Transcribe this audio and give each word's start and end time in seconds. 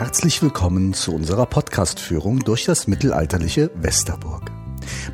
Herzlich 0.00 0.40
willkommen 0.40 0.94
zu 0.94 1.14
unserer 1.14 1.44
Podcast-Führung 1.44 2.38
durch 2.38 2.64
das 2.64 2.86
mittelalterliche 2.86 3.70
Westerburg. 3.74 4.50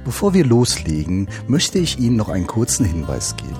Bevor 0.05 0.33
wir 0.33 0.44
loslegen, 0.44 1.28
möchte 1.49 1.81
ich 1.81 1.99
Ihnen 1.99 2.15
noch 2.15 2.28
einen 2.28 2.47
kurzen 2.47 2.86
Hinweis 2.86 3.34
geben. 3.34 3.58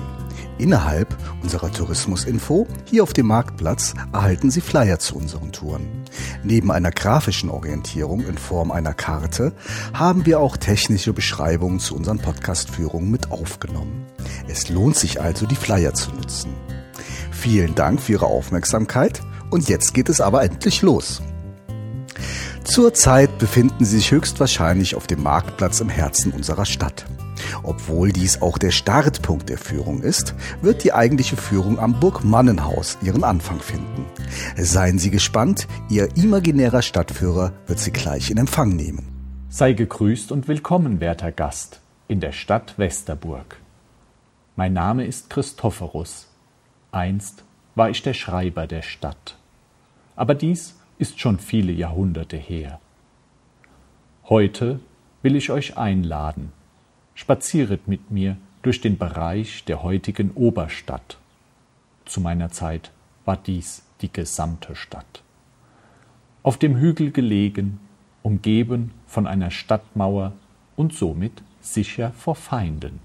Innerhalb 0.57 1.17
unserer 1.43 1.69
Tourismusinfo 1.69 2.65
hier 2.85 3.03
auf 3.03 3.11
dem 3.11 3.27
Marktplatz 3.27 3.93
erhalten 4.13 4.51
Sie 4.51 4.61
Flyer 4.61 4.99
zu 4.99 5.17
unseren 5.17 5.51
Touren. 5.51 6.05
Neben 6.43 6.71
einer 6.71 6.91
grafischen 6.91 7.49
Orientierung 7.49 8.21
in 8.21 8.37
Form 8.37 8.71
einer 8.71 8.93
Karte 8.93 9.51
haben 9.93 10.25
wir 10.25 10.39
auch 10.39 10.55
technische 10.55 11.11
Beschreibungen 11.11 11.81
zu 11.81 11.97
unseren 11.97 12.19
Podcast-Führungen 12.19 13.11
mit 13.11 13.31
aufgenommen. 13.31 14.05
Es 14.47 14.69
lohnt 14.69 14.95
sich 14.95 15.19
also, 15.19 15.45
die 15.45 15.57
Flyer 15.57 15.93
zu 15.93 16.09
nutzen. 16.11 16.53
Vielen 17.31 17.75
Dank 17.75 18.01
für 18.01 18.13
Ihre 18.13 18.27
Aufmerksamkeit 18.27 19.21
und 19.49 19.69
jetzt 19.69 19.93
geht 19.93 20.09
es 20.09 20.21
aber 20.21 20.43
endlich 20.43 20.81
los. 20.81 21.21
Zurzeit 22.63 23.37
befinden 23.37 23.85
Sie 23.85 23.97
sich 23.97 24.11
höchstwahrscheinlich 24.11 24.95
auf 24.95 25.07
dem 25.07 25.23
Marktplatz 25.23 25.79
im 25.79 25.89
Herzen 25.89 26.33
unserer 26.33 26.65
Stadt. 26.65 27.05
Obwohl 27.63 28.11
dies 28.11 28.41
auch 28.41 28.57
der 28.57 28.71
Startpunkt 28.71 29.49
der 29.49 29.57
Führung 29.57 30.01
ist, 30.01 30.35
wird 30.61 30.83
die 30.83 30.93
eigentliche 30.93 31.37
Führung 31.37 31.79
am 31.79 31.99
Burgmannenhaus 31.99 32.97
ihren 33.01 33.23
Anfang 33.23 33.59
finden. 33.59 34.05
Seien 34.57 34.99
Sie 34.99 35.11
gespannt, 35.11 35.67
Ihr 35.89 36.09
imaginärer 36.17 36.81
Stadtführer 36.81 37.53
wird 37.67 37.79
Sie 37.79 37.91
gleich 37.91 38.31
in 38.31 38.37
Empfang 38.37 38.75
nehmen. 38.75 39.07
Sei 39.49 39.73
gegrüßt 39.73 40.31
und 40.31 40.47
willkommen, 40.47 40.99
werter 40.99 41.31
Gast, 41.31 41.79
in 42.07 42.19
der 42.19 42.33
Stadt 42.33 42.77
Westerburg. 42.77 43.57
Mein 44.55 44.73
Name 44.73 45.05
ist 45.05 45.29
Christophorus. 45.29 46.27
Einst 46.91 47.43
war 47.75 47.89
ich 47.89 48.01
der 48.01 48.13
Schreiber 48.13 48.67
der 48.67 48.81
Stadt. 48.81 49.36
Aber 50.17 50.33
dies 50.33 50.75
ist 50.97 51.19
schon 51.19 51.37
viele 51.37 51.71
Jahrhunderte 51.71 52.37
her. 52.37 52.79
Heute 54.27 54.79
will 55.21 55.35
ich 55.35 55.51
euch 55.51 55.77
einladen. 55.77 56.51
Spazieret 57.13 57.87
mit 57.87 58.11
mir 58.11 58.35
durch 58.63 58.81
den 58.81 58.97
Bereich 58.97 59.63
der 59.65 59.83
heutigen 59.83 60.31
Oberstadt. 60.31 61.17
Zu 62.05 62.19
meiner 62.19 62.49
Zeit 62.49 62.91
war 63.25 63.37
dies 63.37 63.83
die 64.01 64.11
gesamte 64.11 64.75
Stadt. 64.75 65.21
Auf 66.41 66.57
dem 66.57 66.77
Hügel 66.77 67.11
gelegen, 67.11 67.79
umgeben 68.23 68.91
von 69.05 69.27
einer 69.27 69.51
Stadtmauer 69.51 70.33
und 70.75 70.93
somit 70.93 71.43
sicher 71.61 72.11
vor 72.13 72.35
Feinden. 72.35 72.99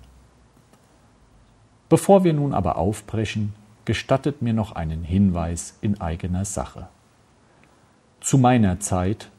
Bevor 1.90 2.24
wir 2.24 2.32
nun 2.32 2.54
aber 2.54 2.76
aufbrechen, 2.76 3.52
gestattet 3.84 4.40
mir 4.40 4.54
noch 4.54 4.72
einen 4.72 5.04
Hinweis 5.04 5.76
in 5.82 6.00
eigener 6.00 6.46
Sache. 6.46 6.88
Zu 8.22 8.38
meiner 8.38 8.78
Zeit, 8.78 9.30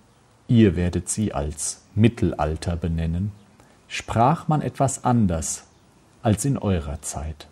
ihr 0.49 0.75
werdet 0.75 1.07
sie 1.07 1.33
als 1.33 1.85
Mittelalter 1.95 2.75
benennen, 2.75 3.31
sprach 3.87 4.49
man 4.49 4.61
etwas 4.61 5.05
anders 5.05 5.67
als 6.21 6.43
in 6.43 6.57
eurer 6.57 7.01
Zeit. 7.01 7.47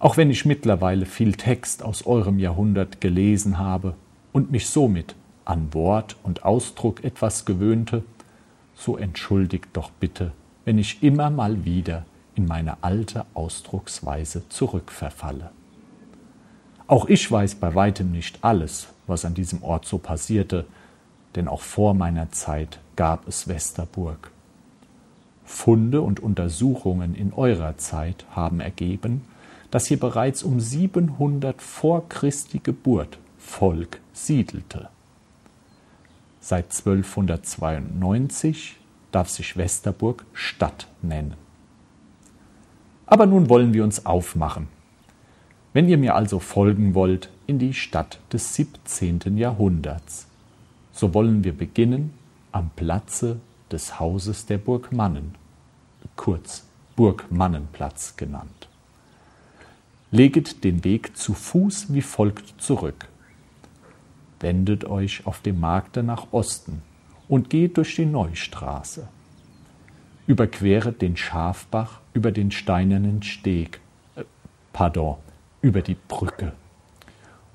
Auch 0.00 0.16
wenn 0.16 0.28
ich 0.28 0.44
mittlerweile 0.44 1.06
viel 1.06 1.34
Text 1.34 1.84
aus 1.84 2.06
eurem 2.06 2.40
Jahrhundert 2.40 3.00
gelesen 3.00 3.58
habe 3.58 3.94
und 4.32 4.50
mich 4.50 4.68
somit 4.68 5.14
an 5.44 5.72
Wort 5.74 6.16
und 6.24 6.44
Ausdruck 6.44 7.04
etwas 7.04 7.44
gewöhnte, 7.44 8.02
so 8.74 8.96
entschuldigt 8.96 9.68
doch 9.74 9.90
bitte, 9.90 10.32
wenn 10.64 10.78
ich 10.78 11.04
immer 11.04 11.30
mal 11.30 11.64
wieder 11.64 12.04
in 12.34 12.46
meine 12.46 12.82
alte 12.82 13.26
Ausdrucksweise 13.34 14.48
zurückverfalle. 14.48 15.52
Auch 16.88 17.06
ich 17.06 17.30
weiß 17.30 17.54
bei 17.54 17.76
weitem 17.76 18.10
nicht 18.10 18.42
alles, 18.42 18.88
was 19.10 19.26
an 19.26 19.34
diesem 19.34 19.62
Ort 19.62 19.84
so 19.84 19.98
passierte, 19.98 20.64
denn 21.34 21.48
auch 21.48 21.60
vor 21.60 21.92
meiner 21.92 22.32
Zeit 22.32 22.80
gab 22.96 23.28
es 23.28 23.46
Westerburg. 23.48 24.30
Funde 25.44 26.00
und 26.00 26.20
Untersuchungen 26.20 27.14
in 27.14 27.34
eurer 27.34 27.76
Zeit 27.76 28.24
haben 28.30 28.60
ergeben, 28.60 29.20
dass 29.70 29.84
hier 29.86 30.00
bereits 30.00 30.42
um 30.42 30.58
700 30.60 31.60
vor 31.60 32.08
Christi 32.08 32.60
Geburt 32.60 33.18
Volk 33.38 34.00
siedelte. 34.12 34.88
Seit 36.40 36.66
1292 36.66 38.78
darf 39.12 39.28
sich 39.28 39.58
Westerburg 39.58 40.24
Stadt 40.32 40.86
nennen. 41.02 41.34
Aber 43.06 43.26
nun 43.26 43.50
wollen 43.50 43.74
wir 43.74 43.84
uns 43.84 44.06
aufmachen 44.06 44.68
wenn 45.72 45.88
ihr 45.88 45.98
mir 45.98 46.14
also 46.14 46.38
folgen 46.38 46.94
wollt 46.94 47.30
in 47.50 47.58
die 47.58 47.74
Stadt 47.74 48.20
des 48.32 48.54
17. 48.54 49.36
Jahrhunderts, 49.36 50.28
so 50.92 51.14
wollen 51.14 51.42
wir 51.42 51.52
beginnen 51.52 52.14
am 52.52 52.70
Platze 52.76 53.40
des 53.72 53.98
Hauses 53.98 54.46
der 54.46 54.58
Burg 54.58 54.92
Mannen, 54.92 55.34
kurz 56.14 56.64
Burgmannenplatz 56.94 58.14
genannt. 58.16 58.68
Leget 60.12 60.62
den 60.62 60.84
Weg 60.84 61.16
zu 61.16 61.34
Fuß 61.34 61.92
wie 61.92 62.02
folgt 62.02 62.62
zurück. 62.62 63.08
Wendet 64.38 64.84
euch 64.84 65.26
auf 65.26 65.40
dem 65.40 65.58
Markte 65.58 66.04
nach 66.04 66.28
Osten 66.30 66.82
und 67.26 67.50
geht 67.50 67.78
durch 67.78 67.96
die 67.96 68.06
Neustraße. 68.06 69.08
Überqueret 70.28 71.02
den 71.02 71.16
Schafbach 71.16 71.98
über 72.14 72.30
den 72.30 72.52
steinernen 72.52 73.24
Steg, 73.24 73.80
äh, 74.14 74.22
pardon, 74.72 75.16
über 75.62 75.82
die 75.82 75.96
Brücke. 76.06 76.52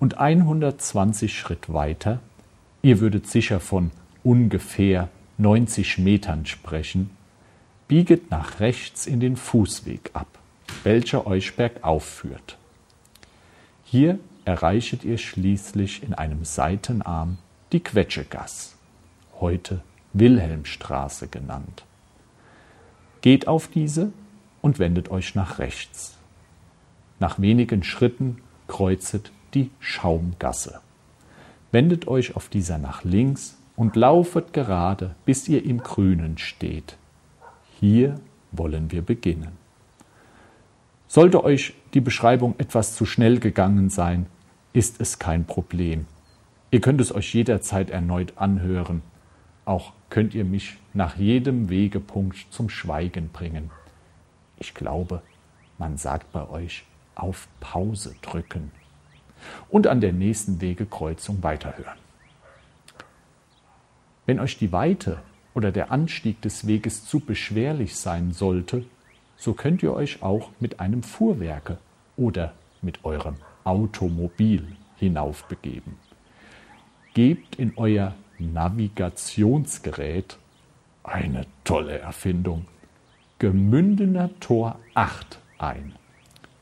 Und 0.05 0.19
120 0.19 1.35
Schritt 1.35 1.73
weiter, 1.73 2.19
ihr 2.83 2.99
würdet 2.99 3.25
sicher 3.25 3.59
von 3.59 3.89
ungefähr 4.23 5.09
90 5.39 5.97
Metern 5.97 6.45
sprechen, 6.45 7.09
bieget 7.87 8.29
nach 8.29 8.59
rechts 8.59 9.07
in 9.07 9.19
den 9.19 9.35
Fußweg 9.35 10.11
ab, 10.13 10.27
welcher 10.83 11.25
euch 11.25 11.55
bergauf 11.55 12.05
führt. 12.05 12.59
Hier 13.83 14.19
erreichet 14.45 15.03
ihr 15.03 15.17
schließlich 15.17 16.03
in 16.03 16.13
einem 16.13 16.45
Seitenarm 16.45 17.39
die 17.71 17.79
Quetschegass, 17.79 18.75
heute 19.39 19.81
Wilhelmstraße 20.13 21.29
genannt. 21.29 21.83
Geht 23.21 23.47
auf 23.47 23.69
diese 23.69 24.13
und 24.61 24.77
wendet 24.77 25.09
euch 25.09 25.33
nach 25.33 25.57
rechts. 25.57 26.15
Nach 27.19 27.39
wenigen 27.39 27.83
Schritten 27.83 28.37
kreuzet 28.67 29.31
die 29.55 29.71
Schaumgasse. 29.79 30.81
Wendet 31.71 32.07
euch 32.07 32.35
auf 32.35 32.49
dieser 32.49 32.77
nach 32.77 33.03
links 33.03 33.57
und 33.75 33.95
laufet 33.95 34.53
gerade, 34.53 35.15
bis 35.25 35.47
ihr 35.47 35.65
im 35.65 35.79
Grünen 35.79 36.37
steht. 36.37 36.97
Hier 37.79 38.19
wollen 38.51 38.91
wir 38.91 39.01
beginnen. 39.01 39.53
Sollte 41.07 41.43
euch 41.43 41.73
die 41.93 42.01
Beschreibung 42.01 42.55
etwas 42.57 42.95
zu 42.95 43.05
schnell 43.05 43.39
gegangen 43.39 43.89
sein, 43.89 44.27
ist 44.73 44.99
es 44.99 45.19
kein 45.19 45.45
Problem. 45.45 46.05
Ihr 46.71 46.81
könnt 46.81 46.99
es 46.99 47.13
euch 47.13 47.33
jederzeit 47.33 47.89
erneut 47.89 48.33
anhören. 48.35 49.01
Auch 49.63 49.93
könnt 50.09 50.33
ihr 50.35 50.45
mich 50.45 50.77
nach 50.93 51.15
jedem 51.15 51.69
Wegepunkt 51.69 52.47
zum 52.49 52.69
Schweigen 52.69 53.29
bringen. 53.29 53.71
Ich 54.57 54.73
glaube, 54.73 55.21
man 55.77 55.97
sagt 55.97 56.31
bei 56.31 56.47
euch 56.49 56.83
auf 57.15 57.47
Pause 57.59 58.15
drücken 58.21 58.71
und 59.69 59.87
an 59.87 60.01
der 60.01 60.13
nächsten 60.13 60.61
Wegekreuzung 60.61 61.43
weiterhören. 61.43 61.97
Wenn 64.25 64.39
euch 64.39 64.57
die 64.57 64.71
Weite 64.71 65.19
oder 65.53 65.71
der 65.71 65.91
Anstieg 65.91 66.41
des 66.41 66.67
Weges 66.67 67.05
zu 67.05 67.19
beschwerlich 67.19 67.95
sein 67.95 68.31
sollte, 68.31 68.85
so 69.37 69.53
könnt 69.53 69.83
ihr 69.83 69.93
euch 69.93 70.23
auch 70.23 70.49
mit 70.59 70.79
einem 70.79 71.03
Fuhrwerke 71.03 71.77
oder 72.17 72.53
mit 72.81 73.03
eurem 73.05 73.35
Automobil 73.63 74.67
hinaufbegeben. 74.97 75.97
Gebt 77.13 77.55
in 77.57 77.73
euer 77.77 78.15
Navigationsgerät 78.39 80.37
eine 81.03 81.45
tolle 81.63 81.99
Erfindung 81.99 82.65
Gemündener 83.39 84.29
Tor 84.39 84.79
8 84.93 85.39
ein. 85.57 85.93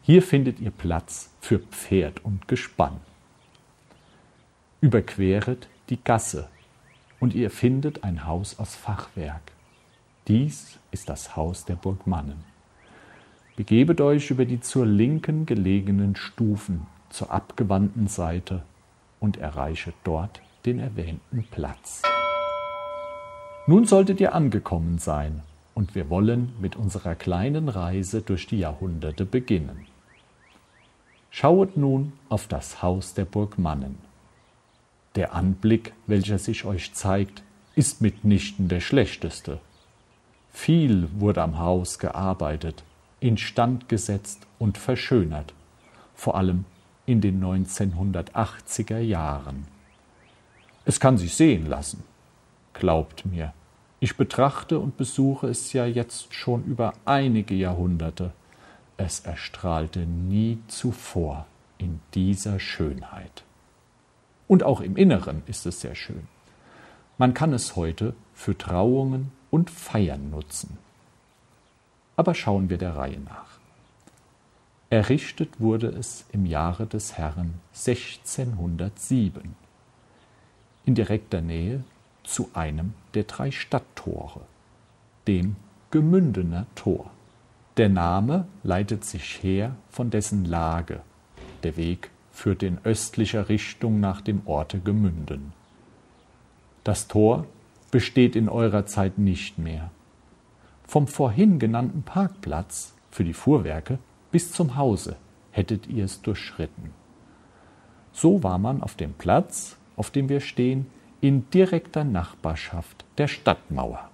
Hier 0.05 0.21
findet 0.21 0.59
ihr 0.59 0.71
Platz 0.71 1.29
für 1.39 1.59
Pferd 1.59 2.25
und 2.25 2.50
Gespann. 2.50 3.00
Überqueret 4.81 5.69
die 5.88 5.97
Gasse 6.03 6.50
und 7.21 7.33
ihr 7.33 7.50
findet 7.50 8.03
ein 8.03 8.27
Haus 8.27 8.59
aus 8.59 8.75
Fachwerk. 8.75 9.53
Dies 10.27 10.77
ist 10.91 11.07
das 11.07 11.38
Haus 11.38 11.63
der 11.63 11.75
Burg 11.75 12.05
Mannen. 12.05 12.44
Begebet 13.55 14.01
euch 14.01 14.29
über 14.29 14.44
die 14.44 14.59
zur 14.59 14.85
Linken 14.85 15.45
gelegenen 15.45 16.17
Stufen 16.17 16.85
zur 17.09 17.31
abgewandten 17.31 18.07
Seite 18.09 18.63
und 19.21 19.38
erreichet 19.38 19.95
dort 20.03 20.41
den 20.65 20.79
erwähnten 20.79 21.47
Platz. 21.49 22.01
Nun 23.67 23.85
solltet 23.85 24.19
ihr 24.19 24.35
angekommen 24.35 24.97
sein 24.97 25.44
und 25.73 25.95
wir 25.95 26.09
wollen 26.09 26.51
mit 26.59 26.75
unserer 26.75 27.15
kleinen 27.15 27.69
Reise 27.69 28.21
durch 28.21 28.47
die 28.47 28.59
Jahrhunderte 28.59 29.23
beginnen. 29.25 29.93
Schauet 31.35 31.77
nun 31.77 32.13
auf 32.30 32.47
das 32.47 32.83
Haus 32.83 33.15
der 33.15 33.25
Burg 33.25 33.57
Mannen. 33.57 33.97
Der 35.15 35.33
Anblick, 35.33 35.94
welcher 36.06 36.38
sich 36.38 36.63
euch 36.63 36.94
zeigt, 36.94 37.41
ist 37.74 38.01
mitnichten 38.01 38.68
der 38.68 38.81
schlechteste. 38.81 39.59
Viel 40.51 41.09
wurde 41.19 41.41
am 41.41 41.57
Haus 41.57 41.97
gearbeitet, 41.97 42.83
instand 43.19 43.89
gesetzt 43.89 44.45
und 44.59 44.77
verschönert, 44.77 45.56
vor 46.13 46.35
allem 46.35 46.65
in 47.07 47.19
den 47.19 47.44
1980er 47.44 49.00
Jahren. 49.00 49.65
Es 50.85 51.00
kann 51.00 51.18
sich 51.18 51.33
sehen 51.33 51.65
lassen. 51.65 52.03
Glaubt 52.74 53.25
mir, 53.25 53.53
ich 54.00 54.18
betrachte 54.18 54.77
und 54.77 54.97
besuche 54.97 55.47
es 55.47 55.74
ja 55.74 55.88
jetzt 55.88 56.35
schon 56.35 56.63
über 56.65 56.94
einige 57.06 57.56
Jahrhunderte. 57.56 58.33
Es 58.98 59.22
erstrahlte 59.22 60.00
nie 60.06 60.60
zuvor 60.68 61.45
in 61.78 62.00
dieser 62.13 62.60
Schönheit. 62.60 63.44
Und 64.48 64.63
auch 64.63 64.81
im 64.81 64.98
Inneren 64.98 65.44
ist 65.48 65.66
es 65.66 65.81
sehr 65.81 65.95
schön. 65.95 66.28
Man 67.18 67.34
kann 67.34 67.54
es 67.54 67.75
heute 67.75 68.13
für 68.34 68.57
Trauungen 68.57 69.31
und 69.51 69.69
Feiern 69.69 70.30
nutzen. 70.30 70.78
Aber 72.16 72.36
schauen 72.36 72.69
wir 72.69 72.78
der 72.78 72.95
Reihe 72.95 73.19
nach. 73.19 73.60
Errichtet 74.90 75.60
wurde 75.60 75.88
es 75.88 76.25
im 76.31 76.45
Jahre 76.45 76.86
des 76.86 77.18
Herrn 77.18 77.60
1607 77.72 79.56
in 80.86 80.95
direkter 80.95 81.42
Nähe 81.42 81.84
zu 82.24 82.50
einem 82.54 82.94
der 83.13 83.24
drei 83.24 83.51
Stadttore, 83.51 84.42
dem 85.28 85.56
Gemündener 85.92 86.68
Tor. 86.75 87.12
Der 87.77 87.89
Name 87.89 88.47
leitet 88.61 89.03
sich 89.03 89.41
her 89.41 89.75
von 89.89 90.11
dessen 90.11 90.45
Lage. 90.45 91.01
Der 91.63 91.75
Weg 91.75 92.11
führt 92.31 92.61
in 92.61 92.77
östlicher 92.83 93.49
Richtung 93.49 93.99
nach 93.99 94.21
dem 94.21 94.43
Orte 94.45 94.79
Gemünden. 94.79 95.53
Das 96.83 97.07
Tor 97.07 97.47
besteht 97.89 98.35
in 98.35 98.47
eurer 98.47 98.85
Zeit 98.85 99.17
nicht 99.17 99.57
mehr. 99.57 99.89
Vom 100.85 101.07
vorhin 101.07 101.57
genannten 101.57 102.03
Parkplatz 102.03 102.93
für 103.09 103.23
die 103.23 103.33
Fuhrwerke 103.33 103.97
bis 104.31 104.51
zum 104.51 104.75
Hause 104.75 105.15
hättet 105.51 105.87
ihr 105.87 106.05
es 106.05 106.21
durchschritten. 106.21 106.91
So 108.11 108.43
war 108.43 108.59
man 108.59 108.83
auf 108.83 108.95
dem 108.95 109.13
Platz, 109.13 109.77
auf 109.95 110.11
dem 110.11 110.29
wir 110.29 110.41
stehen, 110.41 110.85
in 111.21 111.49
direkter 111.49 112.03
Nachbarschaft 112.03 113.05
der 113.17 113.27
Stadtmauer. 113.27 114.09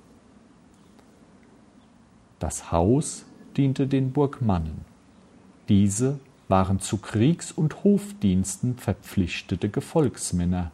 Das 2.40 2.72
Haus 2.72 3.26
diente 3.60 3.88
den 3.88 4.14
Burgmannen. 4.14 4.86
Diese 5.68 6.20
waren 6.48 6.80
zu 6.80 6.98
Kriegs- 6.98 7.52
und 7.52 7.84
Hofdiensten 7.84 8.78
verpflichtete 8.78 9.68
Gefolgsmänner, 9.68 10.72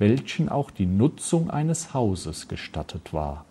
welchen 0.00 0.48
auch 0.48 0.72
die 0.72 0.86
Nutzung 0.86 1.48
eines 1.48 1.94
Hauses 1.94 2.48
gestattet 2.48 3.12
war. 3.12 3.44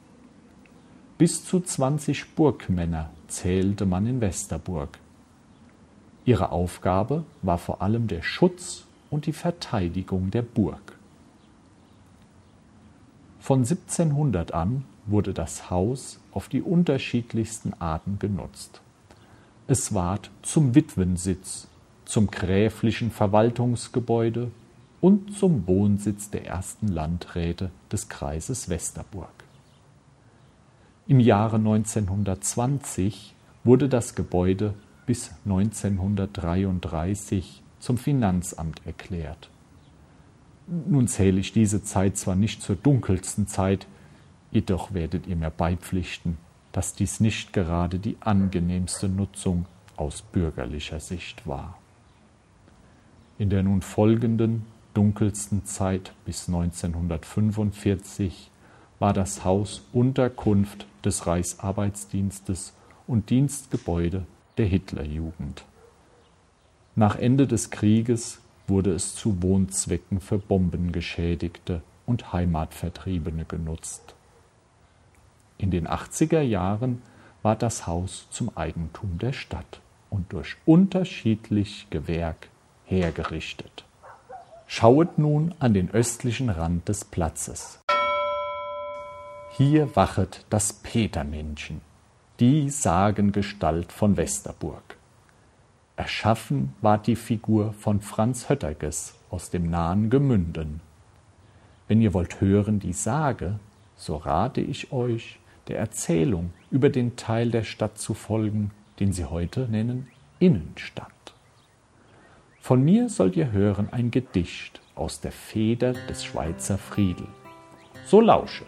Bis 1.18 1.46
zu 1.46 1.62
zwanzig 1.62 2.36
Burgmänner 2.36 3.10
zählte 3.30 3.86
man 3.86 4.06
in 4.06 4.20
Westerburg. 4.20 5.00
Ihre 6.26 6.52
Aufgabe 6.52 7.24
war 7.42 7.58
vor 7.58 7.82
allem 7.82 8.08
der 8.08 8.22
Schutz 8.22 8.84
und 9.10 9.28
die 9.28 9.34
Verteidigung 9.34 10.30
der 10.30 10.42
Burg. 10.42 10.98
Von 13.40 13.60
1700 13.60 14.54
an 14.54 14.84
wurde 15.06 15.34
das 15.34 15.70
Haus 15.70 16.20
auf 16.32 16.50
die 16.50 16.62
unterschiedlichsten 16.62 17.74
Arten 17.80 18.20
genutzt. 18.20 18.82
Es 19.68 19.94
ward 19.94 20.30
zum 20.42 20.76
Witwensitz, 20.76 21.68
zum 22.06 22.28
gräflichen 22.28 23.12
Verwaltungsgebäude 23.12 24.52
und 25.02 25.38
zum 25.38 25.68
Wohnsitz 25.68 26.30
der 26.30 26.46
ersten 26.46 26.88
Landräte 26.88 27.72
des 27.92 28.08
Kreises 28.10 28.70
Westerburg. 28.70 29.34
Im 31.08 31.20
Jahre 31.20 31.58
1920 31.58 33.34
wurde 33.64 33.90
das 33.90 34.14
Gebäude 34.16 34.74
bis 35.06 35.32
1933 35.46 37.62
zum 37.80 37.98
Finanzamt 37.98 38.82
erklärt. 38.86 39.50
Nun 40.68 41.10
zähle 41.10 41.42
ich 41.42 41.52
diese 41.52 41.84
Zeit 41.84 42.16
zwar 42.18 42.36
nicht 42.36 42.62
zur 42.62 42.78
dunkelsten 42.78 43.48
Zeit, 43.48 43.86
jedoch 44.54 44.94
werdet 44.94 45.28
ihr 45.28 45.36
mir 45.36 45.50
beipflichten, 45.50 46.38
dass 46.72 46.94
dies 46.94 47.20
nicht 47.20 47.52
gerade 47.54 48.00
die 48.00 48.18
angenehmste 48.20 49.10
Nutzung 49.10 49.66
aus 49.98 50.22
bürgerlicher 50.22 51.00
Sicht 51.00 51.48
war. 51.48 51.78
In 53.38 53.50
der 53.50 53.64
nun 53.64 53.82
folgenden 53.82 54.66
dunkelsten 54.94 55.66
Zeit 55.66 56.14
bis 56.26 56.48
1945 56.48 58.52
war 59.00 59.14
das 59.14 59.44
Haus 59.44 59.82
Unterkunft 59.92 60.86
des 61.04 61.28
Reichsarbeitsdienstes 61.28 62.74
und 63.08 63.32
Dienstgebäude 63.32 64.26
der 64.58 64.68
Hitlerjugend. 64.68 65.66
Nach 66.96 67.16
Ende 67.16 67.48
des 67.48 67.72
Krieges 67.72 68.40
wurde 68.68 68.94
es 68.94 69.16
zu 69.16 69.42
Wohnzwecken 69.42 70.22
für 70.22 70.38
Bombengeschädigte 70.38 71.82
und 72.06 72.34
Heimatvertriebene 72.34 73.46
genutzt. 73.46 74.14
In 75.58 75.72
den 75.72 75.88
80er 75.88 76.42
Jahren 76.42 77.02
war 77.42 77.56
das 77.56 77.88
Haus 77.88 78.28
zum 78.30 78.56
Eigentum 78.58 79.18
der 79.20 79.34
Stadt 79.34 79.82
und 80.10 80.32
durch 80.34 80.56
unterschiedlich 80.66 81.88
Gewerk 81.90 82.50
hergerichtet. 82.86 83.86
Schauet 84.68 85.18
nun 85.18 85.54
an 85.60 85.74
den 85.74 85.92
östlichen 85.92 86.50
Rand 86.50 86.88
des 86.90 87.06
Platzes. 87.06 87.80
Hier 89.56 89.96
wachet 89.96 90.46
das 90.50 90.74
Petermännchen, 90.74 91.82
die 92.40 92.70
Sagengestalt 92.70 93.92
von 93.92 94.18
Westerburg. 94.18 94.98
Erschaffen 95.96 96.74
ward 96.82 97.06
die 97.06 97.16
Figur 97.16 97.74
von 97.74 98.02
Franz 98.02 98.50
Hötterges 98.50 99.14
aus 99.30 99.52
dem 99.52 99.70
nahen 99.70 100.10
Gemünden. 100.10 100.82
Wenn 101.88 102.02
ihr 102.02 102.16
wollt 102.16 102.42
hören 102.42 102.80
die 102.80 102.94
Sage, 102.94 103.60
so 103.96 104.18
rate 104.18 104.62
ich 104.62 104.92
euch, 104.92 105.38
der 105.68 105.80
Erzählung 105.80 106.52
über 106.72 106.90
den 106.90 107.16
Teil 107.16 107.52
der 107.52 107.64
Stadt 107.64 107.98
zu 107.98 108.14
folgen, 108.14 108.72
den 109.00 109.14
sie 109.14 109.26
heute 109.26 109.68
nennen 109.70 110.08
Innenstadt. 110.40 111.12
Von 112.60 112.84
mir 112.84 113.10
sollt 113.10 113.36
ihr 113.36 113.52
hören 113.52 113.90
ein 113.92 114.12
Gedicht 114.12 114.82
aus 114.96 115.20
der 115.20 115.32
Feder 115.32 115.94
des 115.94 116.24
Schweizer 116.24 116.78
Friedel. 116.78 117.28
So 118.06 118.22
lauschet. 118.22 118.68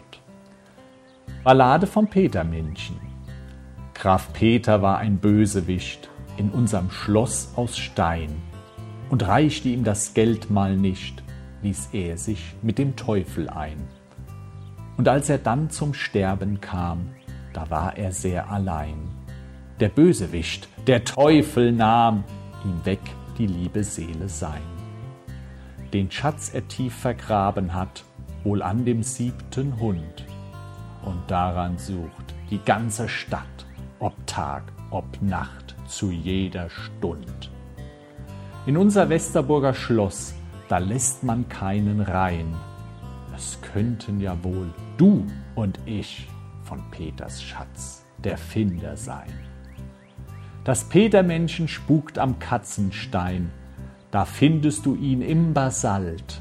Ballade 1.44 1.86
vom 1.86 2.08
Petermännchen. 2.08 2.96
Graf 3.94 4.32
Peter 4.32 4.82
war 4.82 4.98
ein 4.98 5.18
Bösewicht, 5.18 6.10
in 6.36 6.50
unserem 6.50 6.90
Schloss 6.90 7.52
aus 7.56 7.78
Stein, 7.78 8.34
und 9.08 9.26
reichte 9.26 9.68
ihm 9.68 9.84
das 9.84 10.12
Geld 10.12 10.50
mal 10.50 10.76
nicht, 10.76 11.22
ließ 11.62 11.90
er 11.92 12.18
sich 12.18 12.54
mit 12.62 12.78
dem 12.78 12.96
Teufel 12.96 13.48
ein. 13.48 13.78
Und 14.96 15.08
als 15.08 15.28
er 15.28 15.38
dann 15.38 15.70
zum 15.70 15.94
Sterben 15.94 16.60
kam, 16.60 17.10
da 17.52 17.68
war 17.70 17.96
er 17.96 18.12
sehr 18.12 18.50
allein. 18.50 19.08
Der 19.80 19.88
Bösewicht, 19.88 20.68
der 20.86 21.04
Teufel 21.04 21.72
nahm 21.72 22.24
ihm 22.64 22.84
weg 22.84 23.00
die 23.38 23.46
liebe 23.46 23.84
Seele 23.84 24.28
sein. 24.28 24.62
Den 25.92 26.10
Schatz 26.10 26.50
er 26.52 26.66
tief 26.68 26.94
vergraben 26.94 27.74
hat, 27.74 28.04
wohl 28.42 28.62
an 28.62 28.84
dem 28.84 29.02
siebten 29.02 29.78
Hund, 29.78 30.24
und 31.02 31.22
daran 31.28 31.78
sucht 31.78 32.34
die 32.50 32.58
ganze 32.58 33.08
Stadt, 33.08 33.66
ob 33.98 34.14
Tag, 34.26 34.72
ob 34.90 35.04
Nacht 35.20 35.76
zu 35.86 36.10
jeder 36.10 36.68
Stund. 36.70 37.50
In 38.66 38.76
unser 38.76 39.08
Westerburger 39.08 39.74
Schloss, 39.74 40.34
da 40.68 40.78
lässt 40.78 41.22
man 41.22 41.48
keinen 41.48 42.00
rein. 42.00 42.54
Es 43.36 43.58
könnten 43.60 44.20
ja 44.20 44.36
wohl 44.42 44.72
du 44.96 45.26
und 45.54 45.78
ich 45.86 46.28
von 46.62 46.82
Peters 46.90 47.42
Schatz 47.42 48.04
der 48.18 48.38
Finder 48.38 48.96
sein. 48.96 49.32
Das 50.64 50.84
Petermännchen 50.88 51.68
spukt 51.68 52.18
am 52.18 52.38
Katzenstein, 52.38 53.50
da 54.10 54.24
findest 54.24 54.86
du 54.86 54.96
ihn 54.96 55.22
im 55.22 55.54
Basalt. 55.54 56.40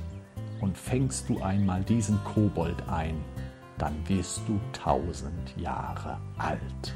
Und 0.61 0.77
fängst 0.77 1.29
du 1.29 1.41
einmal 1.43 1.83
diesen 1.83 2.23
Kobold 2.23 2.87
ein, 2.89 3.15
dann 3.77 3.93
wirst 4.07 4.41
du 4.47 4.59
tausend 4.71 5.53
Jahre 5.57 6.17
alt. 6.37 6.95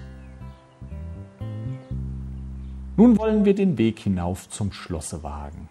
Nun 2.96 3.18
wollen 3.18 3.46
wir 3.46 3.54
den 3.54 3.78
Weg 3.78 4.00
hinauf 4.00 4.50
zum 4.50 4.72
Schlosse 4.72 5.24
wagen. 5.24 5.70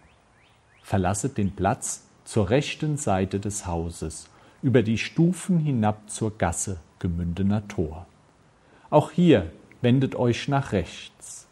Verlasset 0.82 1.36
den 1.38 1.56
Platz 1.56 2.06
zur 2.24 2.50
rechten 2.50 2.96
Seite 2.96 3.40
des 3.40 3.66
Hauses, 3.66 4.28
über 4.62 4.82
die 4.82 4.98
Stufen 4.98 5.58
hinab 5.58 6.10
zur 6.10 6.36
Gasse 6.36 6.80
Gemündener 6.98 7.66
Tor. 7.68 8.06
Auch 8.90 9.10
hier 9.10 9.52
wendet 9.82 10.16
euch 10.16 10.48
nach 10.48 10.72
rechts. 10.72 11.46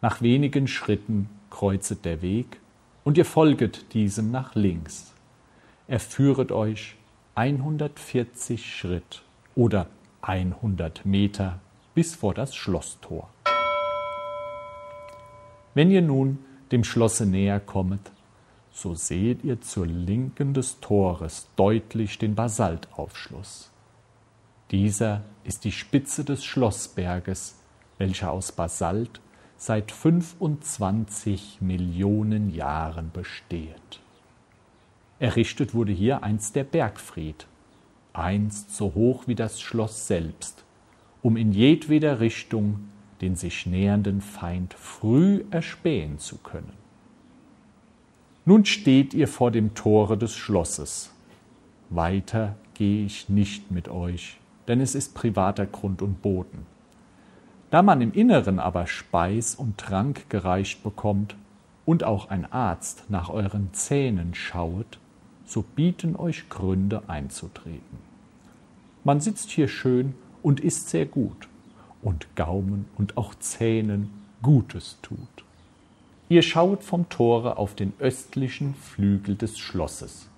Nach 0.00 0.22
wenigen 0.22 0.66
Schritten 0.66 1.28
kreuzet 1.50 2.04
der 2.04 2.22
Weg 2.22 2.58
und 3.04 3.18
ihr 3.18 3.26
folget 3.26 3.92
diesem 3.92 4.30
nach 4.30 4.54
links. 4.54 5.12
er 5.86 6.00
führet 6.00 6.52
euch 6.52 6.96
140 7.34 8.74
Schritt 8.74 9.22
oder 9.54 9.86
100 10.22 11.04
Meter 11.04 11.58
bis 11.94 12.14
vor 12.14 12.32
das 12.32 12.54
Schlosstor. 12.54 13.28
Wenn 15.74 15.90
ihr 15.90 16.02
nun 16.02 16.38
dem 16.72 16.84
Schlosse 16.84 17.26
näher 17.26 17.60
kommet, 17.60 18.12
so 18.80 18.94
seht 18.94 19.44
ihr 19.44 19.60
zur 19.60 19.86
Linken 19.86 20.54
des 20.54 20.80
Tores 20.80 21.48
deutlich 21.54 22.18
den 22.18 22.34
Basaltaufschluss. 22.34 23.70
Dieser 24.70 25.20
ist 25.44 25.64
die 25.64 25.72
Spitze 25.72 26.24
des 26.24 26.44
Schlossberges, 26.44 27.56
welcher 27.98 28.32
aus 28.32 28.52
Basalt 28.52 29.20
seit 29.58 29.92
25 29.92 31.58
Millionen 31.60 32.48
Jahren 32.54 33.10
besteht. 33.12 34.00
Errichtet 35.18 35.74
wurde 35.74 35.92
hier 35.92 36.22
einst 36.22 36.56
der 36.56 36.64
Bergfried, 36.64 37.46
einst 38.14 38.74
so 38.74 38.94
hoch 38.94 39.24
wie 39.26 39.34
das 39.34 39.60
Schloss 39.60 40.06
selbst, 40.06 40.64
um 41.20 41.36
in 41.36 41.52
jedweder 41.52 42.20
Richtung 42.20 42.88
den 43.20 43.36
sich 43.36 43.66
nähernden 43.66 44.22
Feind 44.22 44.72
früh 44.72 45.44
erspähen 45.50 46.18
zu 46.18 46.38
können. 46.38 46.79
Nun 48.46 48.64
steht 48.64 49.12
ihr 49.12 49.28
vor 49.28 49.50
dem 49.50 49.74
Tore 49.74 50.16
des 50.16 50.34
Schlosses. 50.34 51.10
Weiter 51.90 52.56
gehe 52.74 53.04
ich 53.04 53.28
nicht 53.28 53.70
mit 53.70 53.88
euch, 53.88 54.38
denn 54.66 54.80
es 54.80 54.94
ist 54.94 55.14
privater 55.14 55.66
Grund 55.66 56.00
und 56.00 56.22
Boden. 56.22 56.66
Da 57.70 57.82
man 57.82 58.00
im 58.00 58.12
Inneren 58.12 58.58
aber 58.58 58.86
Speis 58.86 59.54
und 59.54 59.78
Trank 59.78 60.30
gereicht 60.30 60.82
bekommt 60.82 61.36
und 61.84 62.02
auch 62.02 62.30
ein 62.30 62.50
Arzt 62.50 63.04
nach 63.08 63.28
euren 63.28 63.72
Zähnen 63.72 64.34
schauet, 64.34 64.98
so 65.44 65.62
bieten 65.62 66.16
euch 66.16 66.48
Gründe 66.48 67.02
einzutreten. 67.08 67.98
Man 69.04 69.20
sitzt 69.20 69.50
hier 69.50 69.68
schön 69.68 70.14
und 70.42 70.60
isst 70.60 70.88
sehr 70.88 71.06
gut 71.06 71.48
und 72.02 72.34
Gaumen 72.36 72.86
und 72.96 73.16
auch 73.16 73.34
Zähnen 73.34 74.10
Gutes 74.42 74.98
tut. 75.02 75.18
Ihr 76.30 76.42
schaut 76.42 76.84
vom 76.84 77.08
Tore 77.08 77.58
auf 77.58 77.74
den 77.74 77.92
östlichen 77.98 78.76
Flügel 78.76 79.34
des 79.34 79.58
Schlosses 79.58 80.28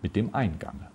mit 0.00 0.14
dem 0.14 0.36
Eingange. 0.36 0.88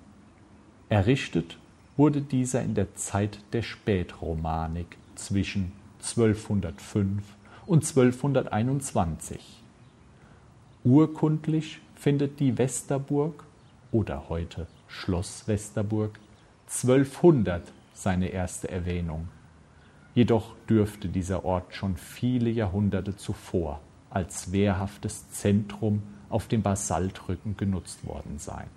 Errichtet 0.88 1.58
wurde 1.98 2.22
dieser 2.22 2.62
in 2.62 2.74
der 2.74 2.96
Zeit 2.96 3.40
der 3.52 3.62
Spätromanik 3.62 4.98
zwischen 5.16 5.74
1205 6.00 7.24
und 7.66 7.84
1221. 7.84 9.42
Urkundlich 10.86 11.82
findet 11.96 12.40
die 12.40 12.58
Westerburg 12.58 13.44
oder 13.92 14.30
heute 14.30 14.68
Schloss 14.88 15.46
Westerburg 15.50 16.18
1200 16.68 17.64
seine 17.94 18.30
erste 18.30 18.72
Erwähnung. 18.72 19.28
Jedoch 20.16 20.56
dürfte 20.70 21.10
dieser 21.10 21.44
Ort 21.44 21.76
schon 21.76 21.98
viele 21.98 22.50
Jahrhunderte 22.50 23.18
zuvor 23.18 23.82
als 24.10 24.52
wehrhaftes 24.52 25.30
Zentrum 25.32 26.04
auf 26.30 26.48
dem 26.48 26.62
Basaltrücken 26.62 27.58
genutzt 27.58 28.06
worden 28.06 28.40
sein. 28.40 28.68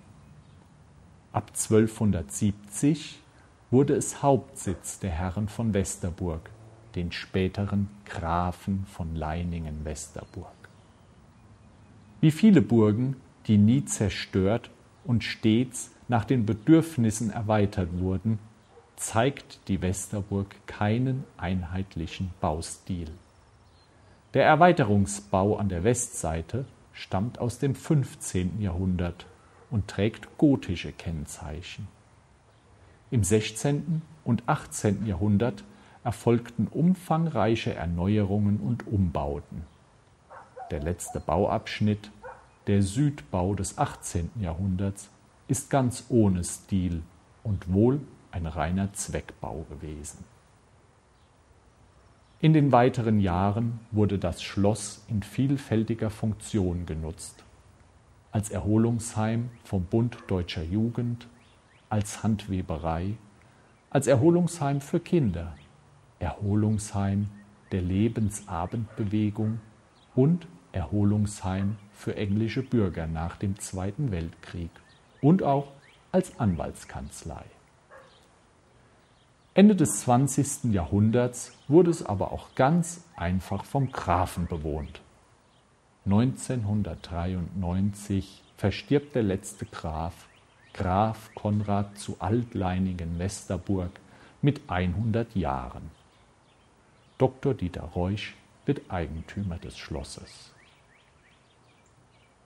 Ab 1.33 1.51
1270 1.53 3.19
wurde 3.69 3.95
es 3.95 4.21
Hauptsitz 4.21 4.99
der 4.99 5.11
Herren 5.11 5.47
von 5.47 5.73
Westerburg, 5.73 6.49
den 6.95 7.11
späteren 7.11 7.89
Grafen 8.05 8.85
von 8.85 9.15
Leiningen-Westerburg. 9.15 10.51
Wie 12.19 12.31
viele 12.31 12.61
Burgen, 12.61 13.15
die 13.47 13.57
nie 13.57 13.85
zerstört 13.85 14.69
und 15.05 15.23
stets 15.23 15.91
nach 16.07 16.25
den 16.25 16.45
Bedürfnissen 16.45 17.31
erweitert 17.31 17.99
wurden, 17.99 18.39
zeigt 18.97 19.67
die 19.67 19.81
Westerburg 19.81 20.55
keinen 20.67 21.23
einheitlichen 21.37 22.31
Baustil. 22.41 23.07
Der 24.33 24.45
Erweiterungsbau 24.45 25.57
an 25.57 25.67
der 25.67 25.83
Westseite 25.83 26.63
stammt 26.93 27.39
aus 27.39 27.59
dem 27.59 27.75
15. 27.75 28.61
Jahrhundert 28.61 29.25
und 29.69 29.89
trägt 29.89 30.37
gotische 30.37 30.93
Kennzeichen. 30.93 31.89
Im 33.09 33.25
16. 33.25 34.01
und 34.23 34.43
18. 34.47 35.05
Jahrhundert 35.05 35.65
erfolgten 36.05 36.67
umfangreiche 36.67 37.73
Erneuerungen 37.73 38.61
und 38.61 38.87
Umbauten. 38.87 39.63
Der 40.71 40.79
letzte 40.79 41.19
Bauabschnitt, 41.19 42.09
der 42.67 42.83
Südbau 42.83 43.53
des 43.53 43.77
18. 43.77 44.31
Jahrhunderts, 44.39 45.09
ist 45.49 45.69
ganz 45.69 46.05
ohne 46.07 46.45
Stil 46.45 47.01
und 47.43 47.73
wohl 47.73 47.99
ein 48.31 48.47
reiner 48.47 48.93
Zweckbau 48.93 49.65
gewesen. 49.69 50.23
In 52.43 52.53
den 52.53 52.71
weiteren 52.71 53.19
Jahren 53.19 53.79
wurde 53.91 54.17
das 54.17 54.41
Schloss 54.41 55.05
in 55.07 55.21
vielfältiger 55.21 56.09
Funktion 56.09 56.87
genutzt. 56.87 57.43
Als 58.31 58.49
Erholungsheim 58.49 59.51
vom 59.63 59.83
Bund 59.83 60.17
Deutscher 60.25 60.63
Jugend, 60.63 61.27
als 61.89 62.23
Handweberei, 62.23 63.13
als 63.91 64.07
Erholungsheim 64.07 64.81
für 64.81 64.99
Kinder, 64.99 65.55
Erholungsheim 66.17 67.29
der 67.71 67.83
Lebensabendbewegung 67.83 69.59
und 70.15 70.47
Erholungsheim 70.71 71.75
für 71.93 72.15
englische 72.15 72.63
Bürger 72.63 73.05
nach 73.05 73.37
dem 73.37 73.59
Zweiten 73.59 74.09
Weltkrieg 74.09 74.71
und 75.21 75.43
auch 75.43 75.67
als 76.11 76.39
Anwaltskanzlei. 76.39 77.43
Ende 79.53 79.75
des 79.75 79.99
20. 80.01 80.71
Jahrhunderts 80.71 81.51
wurde 81.67 81.89
es 81.91 82.05
aber 82.05 82.31
auch 82.31 82.55
ganz 82.55 83.03
einfach 83.17 83.65
vom 83.65 83.91
Grafen 83.91 84.47
bewohnt. 84.47 85.01
1993 86.05 88.43
verstirbt 88.55 89.13
der 89.13 89.23
letzte 89.23 89.65
Graf, 89.65 90.29
Graf 90.73 91.35
Konrad 91.35 91.97
zu 91.97 92.15
Altleiningen-Westerburg 92.19 93.91
mit 94.41 94.61
100 94.69 95.35
Jahren. 95.35 95.91
Dr. 97.17 97.53
Dieter 97.53 97.83
Reusch 97.83 98.37
wird 98.65 98.89
Eigentümer 98.89 99.57
des 99.57 99.77
Schlosses. 99.77 100.53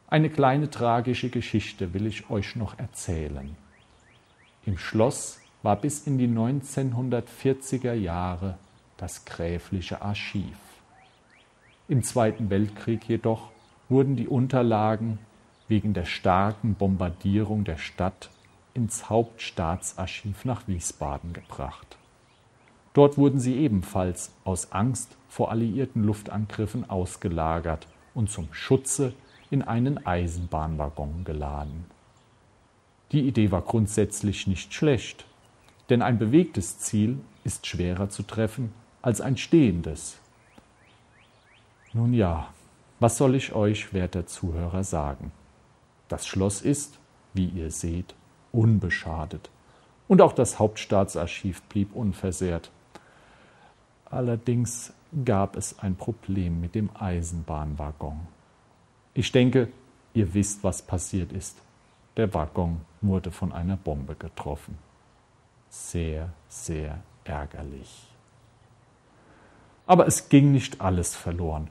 Eine 0.08 0.32
kleine 0.32 0.72
tragische 0.72 1.30
Geschichte 1.30 1.94
will 1.94 2.08
ich 2.08 2.32
euch 2.32 2.56
noch 2.56 2.80
erzählen. 2.80 3.56
Im 4.66 4.80
Schloss 4.80 5.40
war 5.66 5.78
bis 5.78 6.06
in 6.06 6.20
die 6.20 6.28
1940er 6.28 7.94
Jahre 7.94 8.60
das 8.98 9.26
gräfliche 9.26 10.04
Archiv. 10.04 10.56
Im 11.88 12.04
Zweiten 12.04 12.52
Weltkrieg 12.52 13.10
jedoch 13.10 13.50
wurden 13.90 14.16
die 14.16 14.28
Unterlagen 14.28 15.18
wegen 15.68 15.96
der 15.96 16.06
starken 16.06 16.76
Bombardierung 16.76 17.64
der 17.64 17.78
Stadt 17.78 18.30
ins 18.76 19.10
Hauptstaatsarchiv 19.10 20.46
nach 20.46 20.68
Wiesbaden 20.68 21.34
gebracht. 21.34 21.98
Dort 22.94 23.18
wurden 23.18 23.40
sie 23.40 23.56
ebenfalls 23.56 24.34
aus 24.44 24.72
Angst 24.72 25.18
vor 25.30 25.50
alliierten 25.50 26.04
Luftangriffen 26.04 26.88
ausgelagert 26.88 27.88
und 28.14 28.30
zum 28.30 28.50
Schutze 28.52 29.14
in 29.50 29.64
einen 29.64 30.06
Eisenbahnwaggon 30.06 31.24
geladen. 31.24 31.86
Die 33.12 33.28
Idee 33.28 33.50
war 33.50 33.64
grundsätzlich 33.64 34.46
nicht 34.46 34.72
schlecht, 34.72 35.26
denn 35.90 36.02
ein 36.02 36.18
bewegtes 36.18 36.80
Ziel 36.80 37.20
ist 37.44 37.68
schwerer 37.68 38.10
zu 38.10 38.24
treffen 38.24 38.74
als 39.02 39.22
ein 39.22 39.38
stehendes. 39.38 40.18
Nun 41.94 42.14
ja, 42.14 42.48
was 43.00 43.18
soll 43.18 43.36
ich 43.36 43.54
euch, 43.54 43.94
werter 43.94 44.26
Zuhörer, 44.26 44.84
sagen? 44.84 45.32
Das 46.08 46.26
Schloss 46.26 46.62
ist, 46.62 46.98
wie 47.34 47.48
ihr 47.48 47.72
seht, 47.72 48.16
unbeschadet. 48.52 49.50
Und 50.08 50.22
auch 50.22 50.34
das 50.34 50.60
Hauptstaatsarchiv 50.60 51.62
blieb 51.64 51.96
unversehrt. 51.96 52.72
Allerdings 54.06 54.94
gab 55.24 55.56
es 55.56 55.80
ein 55.80 55.96
Problem 55.96 56.62
mit 56.62 56.76
dem 56.76 56.90
Eisenbahnwaggon. 56.94 58.20
Ich 59.14 59.32
denke, 59.32 59.70
ihr 60.14 60.34
wisst, 60.34 60.64
was 60.64 60.82
passiert 60.82 61.32
ist. 61.32 61.58
Der 62.18 62.34
Waggon 62.34 62.82
wurde 63.02 63.32
von 63.32 63.52
einer 63.52 63.78
Bombe 63.78 64.16
getroffen. 64.16 64.78
Sehr, 65.78 66.30
sehr 66.48 67.04
ärgerlich. 67.26 68.08
Aber 69.86 70.08
es 70.08 70.30
ging 70.30 70.54
nicht 70.54 70.80
alles 70.80 71.16
verloren. 71.16 71.68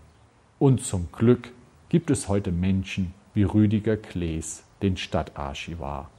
Und 0.59 0.85
zum 0.85 1.09
Glück 1.11 1.51
gibt 1.89 2.11
es 2.11 2.29
heute 2.29 2.53
Menschen 2.53 3.15
wie 3.33 3.45
Rüdiger 3.45 3.97
Klees, 3.97 4.63
den 4.83 4.99
Stadtarchivar, 4.99 6.11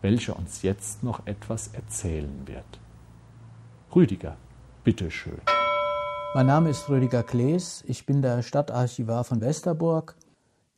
welcher 0.00 0.36
uns 0.36 0.62
jetzt 0.62 1.02
noch 1.02 1.26
etwas 1.26 1.68
erzählen 1.74 2.46
wird. 2.46 2.80
Rüdiger, 3.94 4.36
bitteschön. 4.82 5.42
Mein 6.34 6.46
Name 6.46 6.70
ist 6.70 6.88
Rüdiger 6.88 7.22
Klees, 7.22 7.84
ich 7.86 8.06
bin 8.06 8.22
der 8.22 8.42
Stadtarchivar 8.42 9.22
von 9.22 9.42
Westerburg 9.42 10.16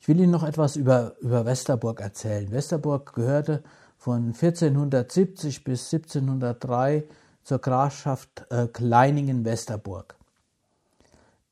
Ich 0.00 0.08
will 0.08 0.18
Ihnen 0.18 0.32
noch 0.32 0.42
etwas 0.42 0.74
über, 0.74 1.14
über 1.20 1.46
Westerburg 1.46 2.00
erzählen. 2.00 2.50
Westerburg 2.50 3.12
gehörte 3.14 3.62
von 4.06 4.26
1470 4.26 5.64
bis 5.64 5.92
1703 5.92 7.02
zur 7.42 7.58
Grafschaft 7.58 8.46
äh, 8.50 8.68
Kleiningen-Westerburg. 8.68 10.14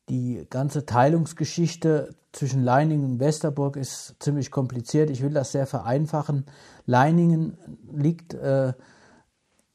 Die 0.08 0.46
ganze 0.50 0.86
Teilungsgeschichte 0.86 2.14
zwischen 2.30 2.62
Leiningen 2.62 3.04
und 3.04 3.18
Westerburg 3.18 3.76
ist 3.76 4.14
ziemlich 4.20 4.52
kompliziert. 4.52 5.10
Ich 5.10 5.20
will 5.20 5.32
das 5.32 5.50
sehr 5.50 5.66
vereinfachen. 5.66 6.46
Leiningen 6.86 7.58
liegt 7.92 8.34
äh, 8.34 8.72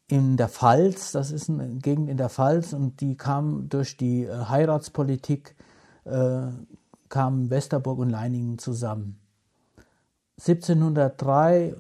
in 0.08 0.38
der 0.38 0.48
Pfalz, 0.48 1.12
das 1.12 1.32
ist 1.32 1.50
eine 1.50 1.68
Gegend 1.80 2.10
in 2.10 2.16
der 2.16 2.30
Pfalz 2.30 2.72
und 2.72 3.02
die 3.02 3.18
kam 3.18 3.68
durch 3.68 3.98
die 3.98 4.24
äh, 4.24 4.46
Heiratspolitik, 4.46 5.54
äh, 6.06 6.44
kamen 7.10 7.50
Westerburg 7.50 8.00
und 8.00 8.10
Leiningen 8.10 8.58
zusammen. 8.58 9.20
1703 10.38 11.76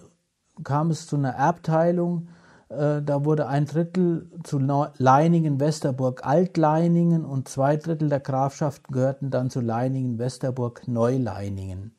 kam 0.63 0.91
es 0.91 1.07
zu 1.07 1.15
einer 1.15 1.31
Erbteilung, 1.31 2.29
äh, 2.69 3.01
da 3.01 3.25
wurde 3.25 3.47
ein 3.47 3.65
Drittel 3.65 4.29
zu 4.43 4.59
Leiningen, 4.59 5.59
Westerburg, 5.59 6.25
Altleiningen 6.25 7.25
und 7.25 7.47
zwei 7.47 7.77
Drittel 7.77 8.09
der 8.09 8.19
Grafschaften 8.19 8.93
gehörten 8.93 9.29
dann 9.31 9.49
zu 9.49 9.61
Leiningen, 9.61 10.19
Westerburg, 10.19 10.87
Neuleiningen. 10.87 11.93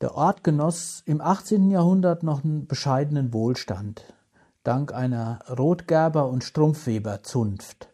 Der 0.00 0.16
Ort 0.16 0.42
genoss 0.42 1.02
im 1.06 1.20
18. 1.20 1.70
Jahrhundert 1.70 2.24
noch 2.24 2.42
einen 2.42 2.66
bescheidenen 2.66 3.32
Wohlstand 3.32 4.04
dank 4.64 4.92
einer 4.94 5.40
Rotgerber- 5.48 6.28
und 6.28 6.44
Strumpfweber-Zunft. 6.44 7.88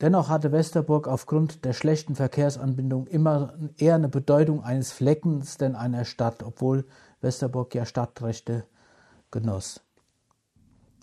Dennoch 0.00 0.28
hatte 0.28 0.52
Westerburg 0.52 1.08
aufgrund 1.08 1.64
der 1.64 1.72
schlechten 1.72 2.16
Verkehrsanbindung 2.16 3.06
immer 3.06 3.54
eher 3.78 3.94
eine 3.94 4.08
Bedeutung 4.08 4.62
eines 4.62 4.92
Fleckens 4.92 5.56
denn 5.56 5.74
einer 5.74 6.04
Stadt, 6.04 6.42
obwohl 6.42 6.84
Westerburg 7.20 7.74
ja 7.74 7.84
Stadtrechte 7.84 8.64
genoss. 9.30 9.80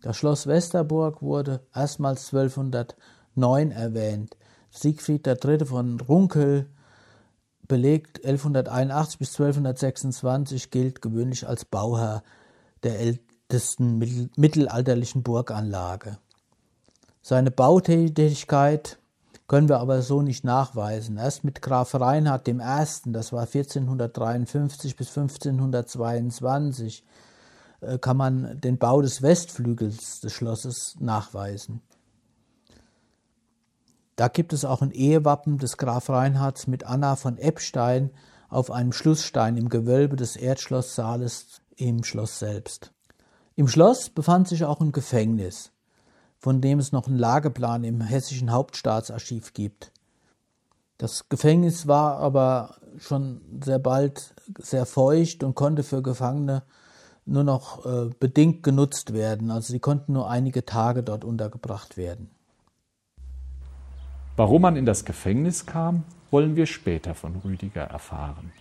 Das 0.01 0.17
Schloss 0.17 0.47
Westerburg 0.47 1.21
wurde 1.21 1.61
erstmals 1.73 2.33
1209 2.33 3.71
erwähnt. 3.71 4.35
Siegfried 4.69 5.25
III. 5.25 5.65
von 5.65 5.99
Runkel 5.99 6.69
belegt 7.67 8.17
1181 8.25 9.19
bis 9.19 9.29
1226 9.39 10.71
gilt 10.71 11.01
gewöhnlich 11.01 11.47
als 11.47 11.63
Bauherr 11.65 12.23
der 12.83 12.99
ältesten 12.99 14.29
mittelalterlichen 14.35 15.23
Burganlage. 15.23 16.17
Seine 17.21 17.51
Bautätigkeit 17.51 18.99
können 19.47 19.69
wir 19.69 19.79
aber 19.79 20.01
so 20.01 20.21
nicht 20.21 20.43
nachweisen. 20.43 21.17
Erst 21.17 21.43
mit 21.43 21.61
Graf 21.61 21.95
Reinhard 21.95 22.47
I., 22.47 22.55
das 23.05 23.33
war 23.33 23.41
1453 23.41 24.95
bis 24.95 25.09
1522, 25.09 27.03
äh, 27.81 27.97
kann 27.97 28.17
man 28.17 28.59
den 28.61 28.77
Bau 28.77 29.01
des 29.01 29.21
Westflügels 29.21 30.21
des 30.21 30.33
Schlosses 30.33 30.95
nachweisen. 30.99 31.81
Da 34.15 34.27
gibt 34.27 34.53
es 34.53 34.63
auch 34.63 34.81
ein 34.81 34.91
Ehewappen 34.91 35.57
des 35.57 35.77
Graf 35.77 36.09
Reinhards 36.09 36.67
mit 36.67 36.85
Anna 36.85 37.15
von 37.15 37.37
Eppstein 37.37 38.11
auf 38.47 38.69
einem 38.69 38.93
Schlussstein 38.93 39.57
im 39.57 39.69
Gewölbe 39.69 40.15
des 40.15 40.35
Erdschlosssaales 40.35 41.61
im 41.75 42.03
Schloss 42.03 42.39
selbst. 42.39 42.93
Im 43.55 43.67
Schloss 43.67 44.09
befand 44.09 44.47
sich 44.47 44.63
auch 44.63 44.79
ein 44.79 44.91
Gefängnis, 44.91 45.72
von 46.43 46.59
dem 46.59 46.77
es 46.77 46.91
noch 46.91 47.07
einen 47.07 47.17
Lageplan 47.17 47.85
im 47.85 48.01
hessischen 48.01 48.51
Hauptstaatsarchiv 48.51 49.53
gibt. 49.53 49.93
Das 50.97 51.29
Gefängnis 51.29 51.87
war 51.87 52.17
aber 52.17 52.75
schon 52.97 53.39
sehr 53.63 53.79
bald 53.79 54.35
sehr 54.59 54.85
feucht 54.85 55.45
und 55.45 55.55
konnte 55.55 55.83
für 55.83 56.01
Gefangene 56.01 56.63
nur 57.25 57.45
noch 57.45 57.85
äh, 57.85 58.09
bedingt 58.19 58.61
genutzt 58.61 59.13
werden. 59.13 59.51
Also 59.51 59.71
sie 59.71 59.79
konnten 59.79 60.11
nur 60.11 60.29
einige 60.29 60.65
Tage 60.65 61.01
dort 61.01 61.23
untergebracht 61.23 61.95
werden. 61.95 62.29
Warum 64.35 64.63
man 64.63 64.75
in 64.75 64.85
das 64.85 65.05
Gefängnis 65.05 65.65
kam, 65.65 66.03
wollen 66.29 66.57
wir 66.57 66.65
später 66.65 67.15
von 67.15 67.37
Rüdiger 67.37 67.83
erfahren. 67.83 68.51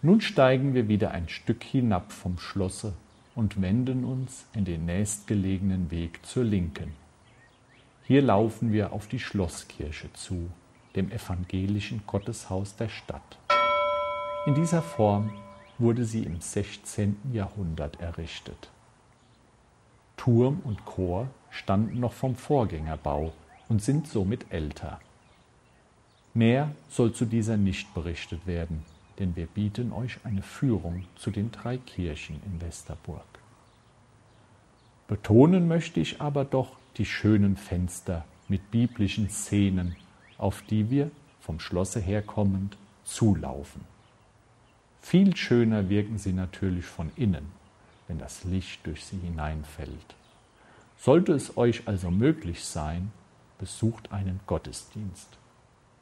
Nun 0.00 0.22
steigen 0.22 0.72
wir 0.72 0.88
wieder 0.88 1.10
ein 1.10 1.28
Stück 1.28 1.62
hinab 1.62 2.10
vom 2.10 2.38
Schlosse 2.38 2.94
und 3.34 3.60
wenden 3.60 4.04
uns 4.04 4.46
in 4.54 4.64
den 4.64 4.86
nächstgelegenen 4.86 5.90
Weg 5.90 6.24
zur 6.24 6.44
Linken. 6.44 6.92
Hier 8.04 8.22
laufen 8.22 8.72
wir 8.72 8.92
auf 8.92 9.06
die 9.08 9.18
Schlosskirche 9.18 10.12
zu, 10.12 10.50
dem 10.94 11.10
evangelischen 11.10 12.02
Gotteshaus 12.06 12.76
der 12.76 12.88
Stadt. 12.88 13.38
In 14.46 14.54
dieser 14.54 14.82
Form 14.82 15.30
wurde 15.78 16.04
sie 16.04 16.22
im 16.22 16.40
16. 16.40 17.16
Jahrhundert 17.32 18.00
errichtet. 18.00 18.70
Turm 20.16 20.60
und 20.64 20.84
Chor 20.84 21.28
standen 21.50 22.00
noch 22.00 22.12
vom 22.12 22.36
Vorgängerbau 22.36 23.32
und 23.68 23.82
sind 23.82 24.06
somit 24.06 24.46
älter. 24.50 25.00
Mehr 26.34 26.70
soll 26.88 27.12
zu 27.12 27.24
dieser 27.24 27.56
nicht 27.56 27.92
berichtet 27.94 28.46
werden, 28.46 28.84
denn 29.18 29.36
wir 29.36 29.46
bieten 29.46 29.92
euch 29.92 30.18
eine 30.24 30.42
Führung 30.42 31.04
zu 31.16 31.30
den 31.30 31.52
drei 31.52 31.78
Kirchen 31.78 32.40
in 32.44 32.60
Westerburg. 32.60 33.24
Betonen 35.06 35.68
möchte 35.68 36.00
ich 36.00 36.20
aber 36.20 36.44
doch 36.44 36.76
die 36.96 37.04
schönen 37.04 37.56
Fenster 37.56 38.24
mit 38.48 38.70
biblischen 38.70 39.28
Szenen, 39.28 39.96
auf 40.38 40.62
die 40.62 40.90
wir 40.90 41.10
vom 41.40 41.60
Schlosse 41.60 42.00
herkommend 42.00 42.76
zulaufen. 43.04 43.82
Viel 45.00 45.36
schöner 45.36 45.90
wirken 45.90 46.18
sie 46.18 46.32
natürlich 46.32 46.86
von 46.86 47.10
innen, 47.16 47.52
wenn 48.08 48.18
das 48.18 48.44
Licht 48.44 48.86
durch 48.86 49.04
sie 49.04 49.18
hineinfällt. 49.18 50.14
Sollte 50.98 51.32
es 51.32 51.58
euch 51.58 51.86
also 51.86 52.10
möglich 52.10 52.64
sein, 52.64 53.12
besucht 53.58 54.10
einen 54.12 54.40
Gottesdienst. 54.46 55.28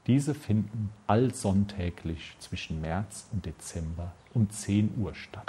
Diese 0.09 0.35
finden 0.35 0.91
allsonntäglich 1.07 2.35
zwischen 2.41 2.81
März 2.81 3.29
und 3.33 3.47
Dezember 3.47 4.11
um 4.35 4.51
10 4.51 4.95
Uhr 4.99 5.15
statt. 5.15 5.49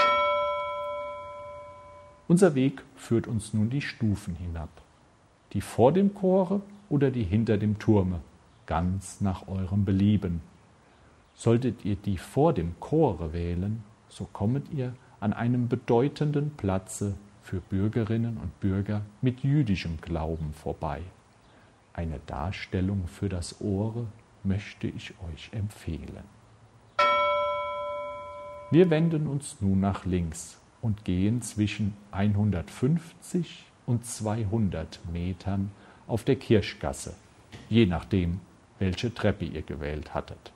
Unser 2.27 2.53
Weg 2.53 2.83
führt 2.95 3.25
uns 3.25 3.53
nun 3.53 3.71
die 3.71 3.81
Stufen 3.81 4.35
hinab, 4.35 4.69
die 5.53 5.61
vor 5.61 5.91
dem 5.91 6.13
Chore 6.13 6.61
oder 6.87 7.09
die 7.09 7.23
hinter 7.23 7.57
dem 7.57 7.79
Turme, 7.79 8.19
ganz 8.67 9.21
nach 9.21 9.47
eurem 9.47 9.85
Belieben. 9.85 10.41
Solltet 11.33 11.83
ihr 11.83 11.95
die 11.95 12.17
vor 12.17 12.53
dem 12.53 12.79
Chore 12.79 13.33
wählen, 13.33 13.83
so 14.07 14.25
kommet 14.25 14.71
ihr 14.71 14.93
an 15.19 15.33
einem 15.33 15.67
bedeutenden 15.67 16.51
Platze 16.51 17.15
für 17.41 17.59
Bürgerinnen 17.59 18.37
und 18.37 18.59
Bürger 18.59 19.01
mit 19.21 19.41
jüdischem 19.41 19.99
Glauben 19.99 20.53
vorbei. 20.53 21.01
Eine 21.93 22.19
Darstellung 22.27 23.07
für 23.07 23.29
das 23.29 23.59
Ohre 23.59 24.05
möchte 24.43 24.87
ich 24.87 25.13
euch 25.31 25.49
empfehlen. 25.53 26.23
Wir 28.71 28.89
wenden 28.89 29.27
uns 29.27 29.57
nun 29.61 29.79
nach 29.79 30.05
links 30.05 30.59
und 30.81 31.05
gehen 31.05 31.41
zwischen 31.41 31.95
150 32.11 33.65
und 33.85 34.05
200 34.05 34.99
Metern 35.11 35.71
auf 36.07 36.23
der 36.23 36.35
Kirchgasse, 36.35 37.15
je 37.69 37.85
nachdem, 37.85 38.39
welche 38.79 39.13
Treppe 39.13 39.45
ihr 39.45 39.61
gewählt 39.61 40.13
hattet. 40.13 40.51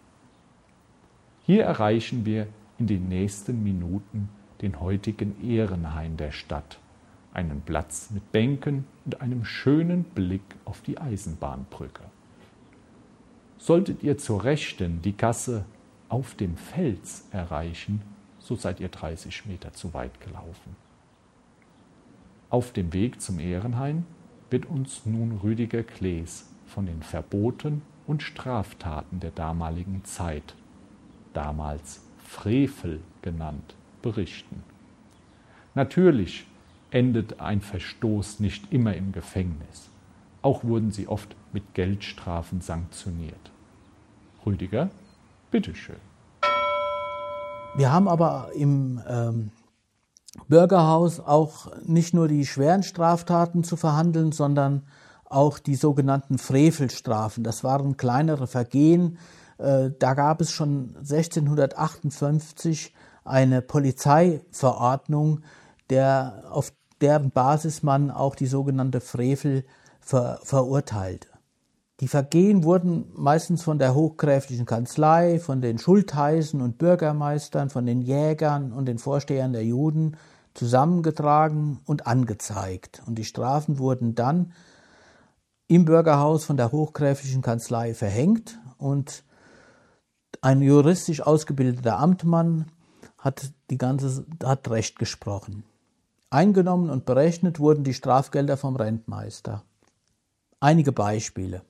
Hier 1.45 1.63
erreichen 1.63 2.25
wir 2.25 2.47
in 2.79 2.87
den 2.87 3.07
nächsten 3.07 3.63
Minuten 3.63 4.29
den 4.61 4.79
heutigen 4.79 5.41
Ehrenhain 5.47 6.17
der 6.17 6.31
Stadt, 6.31 6.79
einen 7.33 7.61
Platz 7.61 8.09
mit 8.09 8.31
Bänken 8.31 8.85
und 9.05 9.21
einem 9.21 9.45
schönen 9.45 10.03
Blick 10.03 10.41
auf 10.65 10.81
die 10.81 10.97
Eisenbahnbrücke. 10.97 12.03
Solltet 13.57 14.03
ihr 14.03 14.17
zur 14.17 14.43
Rechten 14.43 15.01
die 15.01 15.17
Gasse 15.17 15.65
auf 16.09 16.35
dem 16.35 16.55
Fels 16.57 17.27
erreichen, 17.31 18.01
so 18.39 18.55
seid 18.55 18.79
ihr 18.79 18.89
30 18.89 19.45
Meter 19.45 19.73
zu 19.73 19.93
weit 19.93 20.21
gelaufen. 20.21 20.75
Auf 22.49 22.71
dem 22.71 22.93
Weg 22.93 23.21
zum 23.21 23.39
Ehrenhain 23.39 24.05
wird 24.49 24.67
uns 24.67 25.05
nun 25.05 25.39
Rüdiger 25.43 25.83
Klees 25.83 26.49
von 26.65 26.85
den 26.85 27.01
Verboten 27.01 27.81
und 28.05 28.23
Straftaten 28.23 29.19
der 29.19 29.31
damaligen 29.31 30.05
Zeit, 30.05 30.55
damals 31.33 32.01
Frevel 32.23 33.01
genannt, 33.21 33.75
berichten. 34.01 34.63
Natürlich 35.75 36.45
endet 36.89 37.41
ein 37.41 37.61
Verstoß 37.61 38.39
nicht 38.39 38.71
immer 38.71 38.95
im 38.95 39.11
Gefängnis. 39.11 39.89
Auch 40.41 40.63
wurden 40.63 40.91
sie 40.91 41.07
oft 41.07 41.35
mit 41.57 41.73
Geldstrafen 41.73 42.61
sanktioniert. 42.61 43.51
Rüdiger, 44.45 44.91
bitteschön. 45.49 45.95
Wir 47.75 47.91
haben 47.91 48.07
aber 48.07 48.51
im 48.53 49.01
ähm, 49.09 49.49
Bürgerhaus 50.47 51.19
auch 51.19 51.71
nicht 51.83 52.13
nur 52.13 52.27
die 52.27 52.45
schweren 52.45 52.83
Straftaten 52.83 53.63
zu 53.63 53.75
verhandeln, 53.75 54.31
sondern 54.31 54.85
auch 55.25 55.57
die 55.57 55.73
sogenannten 55.73 56.37
Frevelstrafen. 56.37 57.43
Das 57.43 57.63
waren 57.63 57.97
kleinere 57.97 58.45
Vergehen, 58.45 59.17
Äh, 59.57 59.89
da 59.97 60.13
gab 60.13 60.39
es 60.39 60.51
schon 60.51 60.95
1658 60.97 62.93
eine 63.25 63.63
Polizeiverordnung, 63.63 65.41
der, 65.89 66.43
auf 66.51 66.71
deren 67.01 67.31
Basis 67.31 67.81
man 67.81 68.11
auch 68.11 68.35
die 68.35 68.45
sogenannte 68.45 69.01
Frevel 69.01 69.65
ver, 69.99 70.39
verurteilte. 70.43 71.27
Die 71.99 72.07
Vergehen 72.07 72.63
wurden 72.63 73.11
meistens 73.15 73.63
von 73.63 73.79
der 73.79 73.95
hochgräflichen 73.95 74.67
Kanzlei, 74.67 75.39
von 75.39 75.61
den 75.61 75.79
Schultheißen 75.79 76.61
und 76.61 76.77
Bürgermeistern, 76.77 77.71
von 77.71 77.87
den 77.87 78.01
Jägern 78.01 78.71
und 78.71 78.85
den 78.85 78.99
Vorstehern 78.99 79.51
der 79.51 79.65
Juden 79.65 80.15
zusammengetragen 80.53 81.79
und 81.85 82.05
angezeigt. 82.05 83.01
Und 83.07 83.15
die 83.15 83.25
Strafen 83.25 83.79
wurden 83.79 84.13
dann 84.13 84.53
im 85.67 85.85
Bürgerhaus 85.85 86.45
von 86.45 86.55
der 86.55 86.71
hochgräflichen 86.71 87.41
Kanzlei 87.41 87.93
verhängt 87.93 88.59
und 88.77 89.23
ein 90.41 90.61
juristisch 90.61 91.21
ausgebildeter 91.21 91.97
Amtmann 91.97 92.67
hat 93.17 93.51
die 93.71 93.77
ganze 93.77 94.25
hat 94.43 94.69
Recht 94.69 94.99
gesprochen. 94.99 95.63
Eingenommen 96.29 96.89
und 96.89 97.05
berechnet 97.05 97.59
wurden 97.59 97.83
die 97.83 97.93
Strafgelder 97.93 98.55
vom 98.55 98.75
Rentmeister. 98.75 99.63
Einige 100.59 100.91
Beispiele. 100.91 101.63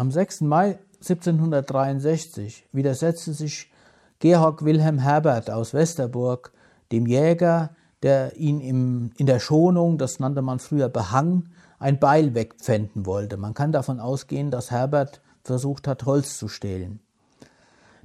Am 0.00 0.10
6. 0.10 0.40
Mai 0.40 0.78
1763 1.02 2.68
widersetzte 2.72 3.34
sich 3.34 3.70
Georg 4.18 4.64
Wilhelm 4.64 4.98
Herbert 4.98 5.50
aus 5.50 5.74
Westerburg 5.74 6.52
dem 6.90 7.04
Jäger, 7.04 7.76
der 8.02 8.34
ihn 8.38 8.60
im, 8.60 9.10
in 9.18 9.26
der 9.26 9.40
Schonung, 9.40 9.98
das 9.98 10.18
nannte 10.18 10.40
man 10.40 10.58
früher 10.58 10.88
Behang, 10.88 11.50
ein 11.78 11.98
Beil 11.98 12.34
wegpfänden 12.34 13.04
wollte. 13.04 13.36
Man 13.36 13.52
kann 13.52 13.72
davon 13.72 14.00
ausgehen, 14.00 14.50
dass 14.50 14.70
Herbert 14.70 15.20
versucht 15.44 15.86
hat, 15.86 16.06
Holz 16.06 16.38
zu 16.38 16.48
stehlen. 16.48 17.00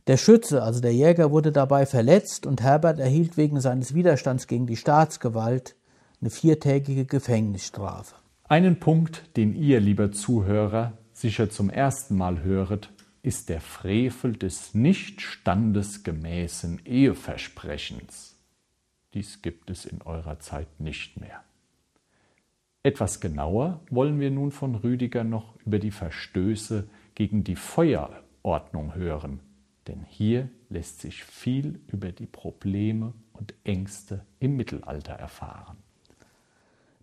Der 0.08 0.18
Schütze, 0.18 0.64
also 0.64 0.82
der 0.82 0.94
Jäger, 0.94 1.32
wurde 1.32 1.54
dabei 1.54 1.86
verletzt 1.86 2.46
und 2.46 2.62
Herbert 2.62 3.00
erhielt 3.00 3.38
wegen 3.38 3.62
seines 3.62 3.94
Widerstands 3.94 4.48
gegen 4.48 4.68
die 4.68 4.76
Staatsgewalt 4.76 5.78
eine 6.20 6.30
viertägige 6.30 7.06
Gefängnisstrafe. 7.06 8.16
Einen 8.50 8.82
Punkt, 8.82 9.38
den 9.38 9.56
ihr, 9.56 9.80
lieber 9.80 10.12
Zuhörer, 10.12 10.92
sicher 11.16 11.50
zum 11.50 11.70
ersten 11.70 12.16
Mal 12.18 12.44
höret, 12.44 12.90
ist 13.24 13.50
der 13.50 13.62
Frevel 13.62 14.34
des 14.34 14.76
nicht 14.76 15.22
standesgemäßen 15.22 16.86
Eheversprechens. 16.86 18.36
Dies 19.14 19.42
gibt 19.42 19.70
es 19.70 19.86
in 19.86 20.02
eurer 20.04 20.40
Zeit 20.40 20.80
nicht 20.80 21.20
mehr. 21.20 21.42
Etwas 22.84 23.20
genauer 23.20 23.80
wollen 23.90 24.20
wir 24.20 24.30
nun 24.30 24.52
von 24.52 24.76
Rüdiger 24.76 25.24
noch 25.24 25.56
über 25.66 25.80
die 25.80 25.90
Verstöße 25.90 26.88
gegen 27.16 27.44
die 27.44 27.56
Feuerordnung 27.56 28.94
hören, 28.94 29.40
denn 29.88 30.06
hier 30.08 30.50
lässt 30.70 31.02
sich 31.02 31.24
viel 31.24 31.80
über 31.88 32.12
die 32.12 32.28
Probleme 32.28 33.14
und 33.34 33.56
Ängste 33.64 34.26
im 34.40 34.56
Mittelalter 34.56 35.14
erfahren. 35.14 35.78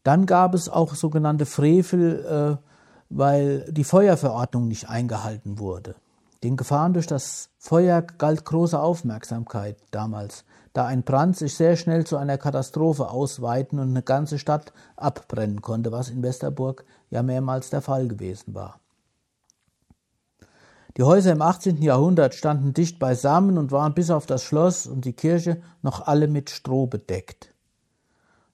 Dann 0.05 0.27
gab 0.27 0.55
es 0.55 0.68
auch 0.68 0.94
sogenannte 0.94 1.46
Frevel, 1.46 2.61
äh, 2.61 2.71
weil 3.14 3.70
die 3.70 3.85
Feuerverordnung 3.85 4.68
nicht 4.68 4.88
eingehalten 4.88 5.59
wurde. 5.59 5.94
Den 6.42 6.57
Gefahren 6.57 6.94
durch 6.94 7.07
das 7.07 7.51
Feuer 7.59 8.03
galt 8.03 8.44
große 8.44 8.79
Aufmerksamkeit 8.79 9.77
damals, 9.90 10.44
da 10.72 10.87
ein 10.87 11.03
Brand 11.03 11.37
sich 11.37 11.55
sehr 11.55 11.77
schnell 11.77 12.05
zu 12.05 12.16
einer 12.16 12.38
Katastrophe 12.38 13.11
ausweiten 13.11 13.79
und 13.79 13.90
eine 13.90 14.03
ganze 14.03 14.38
Stadt 14.38 14.72
abbrennen 14.96 15.61
konnte, 15.61 15.92
was 15.92 16.09
in 16.09 16.22
Westerburg 16.22 16.85
ja 17.11 17.22
mehrmals 17.22 17.70
der 17.70 17.83
Fall 17.83 18.09
gewesen 18.09 18.55
war. 18.55 18.81
Die 20.96 21.05
Häuser 21.05 21.33
im 21.33 21.42
18. 21.42 21.81
Jahrhundert 21.81 22.35
standen 22.35 22.75
dicht 22.75 22.98
beisammen 22.98 23.57
und 23.57 23.70
waren 23.70 23.94
bis 23.94 24.11
auf 24.11 24.27
das 24.27 24.42
Schloss 24.42 24.87
und 24.87 25.05
die 25.05 25.14
Kirche 25.14 25.62
noch 25.83 26.07
alle 26.07 26.29
mit 26.29 26.51
Stroh 26.51 26.87
bedeckt. 26.87 27.55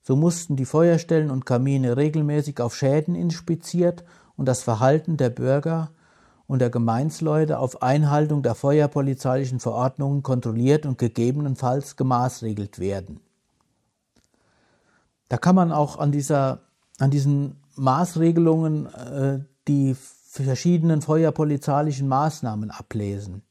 So 0.02 0.14
mussten 0.16 0.56
die 0.56 0.64
Feuerstellen 0.64 1.30
und 1.30 1.46
Kamine 1.46 1.96
regelmäßig 1.96 2.60
auf 2.60 2.76
Schäden 2.76 3.14
inspiziert 3.14 4.04
und 4.38 4.46
das 4.46 4.62
Verhalten 4.62 5.18
der 5.18 5.28
Bürger 5.28 5.90
und 6.46 6.60
der 6.60 6.70
Gemeinsleute 6.70 7.58
auf 7.58 7.82
Einhaltung 7.82 8.42
der 8.42 8.54
feuerpolizeilichen 8.54 9.60
Verordnungen 9.60 10.22
kontrolliert 10.22 10.86
und 10.86 10.96
gegebenenfalls 10.96 11.96
gemaßregelt 11.96 12.78
werden. 12.78 13.20
Da 15.28 15.36
kann 15.36 15.54
man 15.54 15.72
auch 15.72 15.98
an, 15.98 16.10
dieser, 16.12 16.60
an 16.98 17.10
diesen 17.10 17.56
Maßregelungen 17.74 18.86
äh, 18.86 19.40
die 19.66 19.94
verschiedenen 20.30 21.02
feuerpolizeilichen 21.02 22.08
Maßnahmen 22.08 22.70
ablesen. 22.70 23.42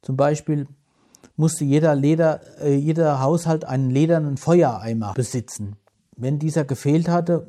Zum 0.00 0.16
Beispiel 0.16 0.66
musste 1.36 1.64
jeder, 1.64 1.94
Leder, 1.94 2.40
äh, 2.60 2.74
jeder 2.74 3.20
Haushalt 3.20 3.64
einen 3.64 3.90
ledernen 3.90 4.36
Feuereimer 4.36 5.12
besitzen. 5.14 5.76
Wenn 6.16 6.38
dieser 6.38 6.64
gefehlt 6.64 7.08
hatte, 7.08 7.48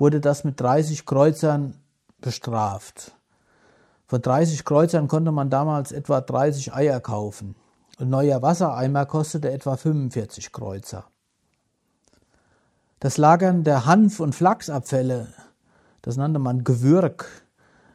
wurde 0.00 0.20
das 0.20 0.44
mit 0.44 0.58
30 0.60 1.04
Kreuzern 1.04 1.74
bestraft. 2.20 3.14
Von 4.06 4.22
30 4.22 4.64
Kreuzern 4.64 5.06
konnte 5.06 5.30
man 5.30 5.50
damals 5.50 5.92
etwa 5.92 6.20
30 6.20 6.74
Eier 6.74 7.00
kaufen. 7.00 7.54
Ein 7.98 8.08
neuer 8.08 8.42
Wassereimer 8.42 9.04
kostete 9.06 9.52
etwa 9.52 9.76
45 9.76 10.52
Kreuzer. 10.52 11.04
Das 12.98 13.18
Lagern 13.18 13.62
der 13.62 13.86
Hanf- 13.86 14.20
und 14.20 14.34
Flachsabfälle, 14.34 15.28
das 16.02 16.16
nannte 16.16 16.38
man 16.38 16.64
Gewürg, 16.64 17.26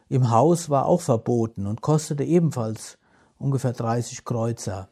im 0.08 0.30
Haus 0.30 0.70
war 0.70 0.86
auch 0.86 1.02
verboten 1.02 1.66
und 1.66 1.82
kostete 1.82 2.24
ebenfalls 2.24 3.00
ungefähr 3.40 3.74
30 3.74 4.24
Kreuzer. 4.24 4.90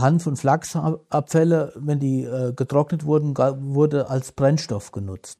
Hanf- 0.00 0.26
und 0.26 0.36
Flachsabfälle, 0.36 1.72
wenn 1.76 1.98
die 2.00 2.24
äh, 2.24 2.52
getrocknet 2.52 3.04
wurden, 3.04 3.36
wurde 3.36 4.08
als 4.10 4.32
Brennstoff 4.32 4.92
genutzt. 4.92 5.38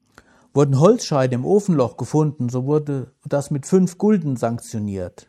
Wurden 0.55 0.81
Holzscheide 0.81 1.35
im 1.35 1.45
Ofenloch 1.45 1.97
gefunden, 1.97 2.49
so 2.49 2.65
wurde 2.65 3.13
das 3.25 3.51
mit 3.51 3.67
fünf 3.67 3.99
Gulden 3.99 4.37
sanktioniert. 4.37 5.29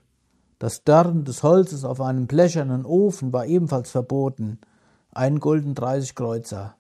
Das 0.59 0.83
Dörren 0.83 1.23
des 1.23 1.43
Holzes 1.43 1.83
auf 1.83 2.01
einem 2.01 2.27
blechernen 2.27 2.85
Ofen 2.85 3.31
war 3.33 3.45
ebenfalls 3.45 3.91
verboten. 3.91 4.59
Ein 5.11 5.39
Gulden 5.39 5.75
30 5.75 6.15
Kreuzer 6.15 6.75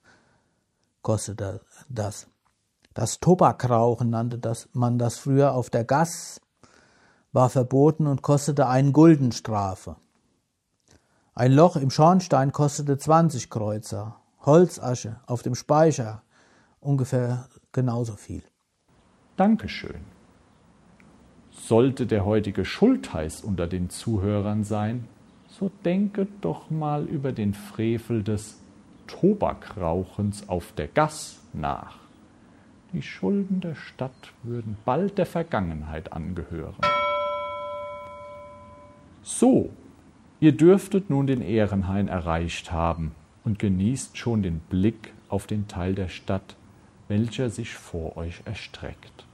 kostete 1.01 1.61
das. 1.89 2.27
Das 2.93 3.19
Tobakrauchen 3.19 4.09
nannte 4.09 4.39
das, 4.39 4.69
man 4.73 4.97
das 4.97 5.17
früher 5.17 5.53
auf 5.53 5.69
der 5.69 5.83
Gass, 5.83 6.41
war 7.31 7.49
verboten 7.49 8.07
und 8.07 8.23
kostete 8.23 8.67
einen 8.67 8.93
Gulden 8.93 9.31
Strafe. 9.31 9.97
Ein 11.37 11.51
Loch 11.51 11.75
im 11.75 11.91
Schornstein 11.91 12.51
kostete 12.51 12.97
20 12.97 13.51
Kreuzer. 13.51 14.15
Holzasche 14.43 15.17
auf 15.27 15.43
dem 15.43 15.53
Speicher 15.53 16.23
ungefähr 16.79 17.47
genauso 17.71 18.13
viel. 18.13 18.41
Dankeschön. 19.35 20.01
Sollte 21.51 22.07
der 22.07 22.25
heutige 22.25 22.65
Schultheiß 22.65 23.41
unter 23.41 23.67
den 23.67 23.91
Zuhörern 23.91 24.63
sein, 24.63 25.07
so 25.47 25.69
denke 25.85 26.25
doch 26.41 26.71
mal 26.71 27.05
über 27.05 27.31
den 27.33 27.53
Frevel 27.53 28.23
des 28.23 28.57
Tobakrauchens 29.05 30.49
auf 30.49 30.71
der 30.71 30.87
Gass 30.87 31.37
nach. 31.53 31.99
Die 32.93 33.03
Schulden 33.03 33.61
der 33.61 33.75
Stadt 33.75 34.33
würden 34.41 34.75
bald 34.85 35.19
der 35.19 35.27
Vergangenheit 35.27 36.13
angehören. 36.13 36.81
So, 39.21 39.69
ihr 40.39 40.51
dürftet 40.51 41.09
nun 41.09 41.27
den 41.27 41.41
Ehrenhain 41.41 42.07
erreicht 42.07 42.71
haben 42.71 43.13
und 43.43 43.59
genießt 43.59 44.17
schon 44.17 44.43
den 44.43 44.59
Blick 44.59 45.13
auf 45.29 45.47
den 45.47 45.67
Teil 45.67 45.95
der 45.95 46.09
Stadt, 46.09 46.55
welcher 47.07 47.49
sich 47.49 47.73
vor 47.73 48.17
euch 48.17 48.41
erstreckt. 48.45 49.25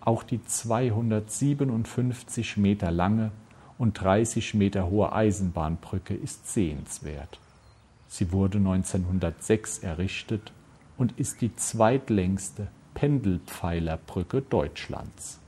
Auch 0.00 0.22
die 0.22 0.44
257 0.44 2.56
Meter 2.56 2.90
lange 2.90 3.30
und 3.78 4.00
30 4.00 4.54
Meter 4.54 4.88
hohe 4.88 5.12
Eisenbahnbrücke 5.12 6.14
ist 6.14 6.52
sehenswert. 6.52 7.38
Sie 8.08 8.32
wurde 8.32 8.58
1906 8.58 9.80
errichtet 9.80 10.52
und 10.96 11.18
ist 11.18 11.40
die 11.40 11.54
zweitlängste 11.54 12.68
Pendelpfeilerbrücke 12.94 14.42
Deutschlands. 14.42 15.38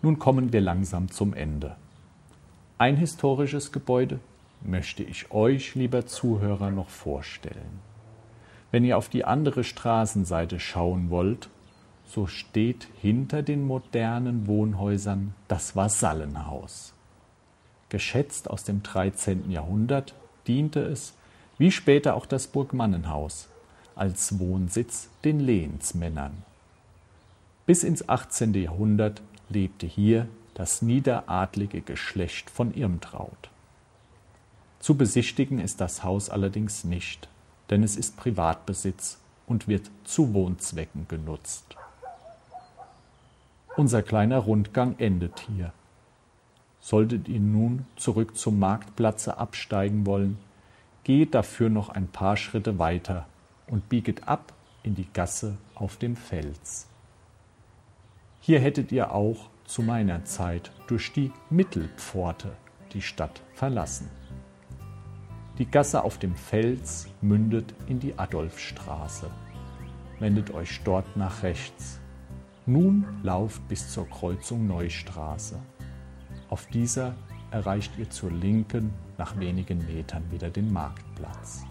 Nun 0.00 0.18
kommen 0.18 0.52
wir 0.52 0.60
langsam 0.60 1.10
zum 1.10 1.34
Ende. 1.34 1.76
Ein 2.80 2.96
historisches 2.96 3.72
Gebäude 3.72 4.20
möchte 4.60 5.02
ich 5.02 5.32
euch, 5.32 5.74
lieber 5.74 6.06
Zuhörer, 6.06 6.70
noch 6.70 6.90
vorstellen. 6.90 7.80
Wenn 8.70 8.84
ihr 8.84 8.96
auf 8.96 9.08
die 9.08 9.24
andere 9.24 9.64
Straßenseite 9.64 10.60
schauen 10.60 11.10
wollt, 11.10 11.48
so 12.06 12.28
steht 12.28 12.86
hinter 13.00 13.42
den 13.42 13.66
modernen 13.66 14.46
Wohnhäusern 14.46 15.34
das 15.48 15.74
Vasallenhaus. 15.74 16.94
Geschätzt 17.88 18.48
aus 18.48 18.62
dem 18.62 18.84
13. 18.84 19.50
Jahrhundert 19.50 20.14
diente 20.46 20.80
es, 20.80 21.14
wie 21.58 21.72
später 21.72 22.14
auch 22.14 22.26
das 22.26 22.46
Burgmannenhaus, 22.46 23.48
als 23.96 24.38
Wohnsitz 24.38 25.08
den 25.24 25.40
Lehensmännern. 25.40 26.44
Bis 27.66 27.82
ins 27.82 28.08
18. 28.08 28.54
Jahrhundert 28.54 29.20
lebte 29.48 29.86
hier 29.86 30.28
das 30.58 30.82
niederadlige 30.82 31.80
Geschlecht 31.80 32.50
von 32.50 32.74
Irmtraut. 32.74 33.48
Zu 34.80 34.96
besichtigen 34.96 35.60
ist 35.60 35.80
das 35.80 36.02
Haus 36.02 36.28
allerdings 36.28 36.82
nicht, 36.82 37.28
denn 37.70 37.84
es 37.84 37.94
ist 37.94 38.16
Privatbesitz 38.16 39.18
und 39.46 39.68
wird 39.68 39.88
zu 40.02 40.34
Wohnzwecken 40.34 41.06
genutzt. 41.06 41.76
Unser 43.76 44.02
kleiner 44.02 44.38
Rundgang 44.38 44.96
endet 44.98 45.38
hier. 45.46 45.72
Solltet 46.80 47.28
ihr 47.28 47.38
nun 47.38 47.86
zurück 47.94 48.36
zum 48.36 48.58
Marktplatze 48.58 49.38
absteigen 49.38 50.06
wollen, 50.06 50.38
geht 51.04 51.36
dafür 51.36 51.70
noch 51.70 51.88
ein 51.88 52.08
paar 52.08 52.36
Schritte 52.36 52.80
weiter 52.80 53.26
und 53.68 53.88
bieget 53.88 54.26
ab 54.26 54.52
in 54.82 54.96
die 54.96 55.06
Gasse 55.12 55.56
auf 55.76 55.98
dem 55.98 56.16
Fels. 56.16 56.88
Hier 58.40 58.58
hättet 58.58 58.90
ihr 58.90 59.12
auch 59.12 59.50
zu 59.68 59.82
meiner 59.82 60.24
Zeit 60.24 60.72
durch 60.86 61.12
die 61.12 61.30
Mittelpforte 61.50 62.56
die 62.92 63.02
Stadt 63.02 63.42
verlassen. 63.52 64.08
Die 65.58 65.70
Gasse 65.70 66.02
auf 66.02 66.18
dem 66.18 66.34
Fels 66.34 67.08
mündet 67.20 67.74
in 67.86 68.00
die 68.00 68.18
Adolfstraße. 68.18 69.30
Wendet 70.18 70.52
euch 70.52 70.80
dort 70.84 71.16
nach 71.16 71.42
rechts. 71.42 72.00
Nun 72.64 73.06
lauft 73.22 73.66
bis 73.68 73.90
zur 73.92 74.08
Kreuzung 74.08 74.66
Neustraße. 74.66 75.58
Auf 76.48 76.66
dieser 76.66 77.14
erreicht 77.50 77.92
ihr 77.98 78.08
zur 78.08 78.30
Linken 78.30 78.94
nach 79.18 79.38
wenigen 79.38 79.84
Metern 79.86 80.30
wieder 80.30 80.48
den 80.48 80.72
Marktplatz. 80.72 81.64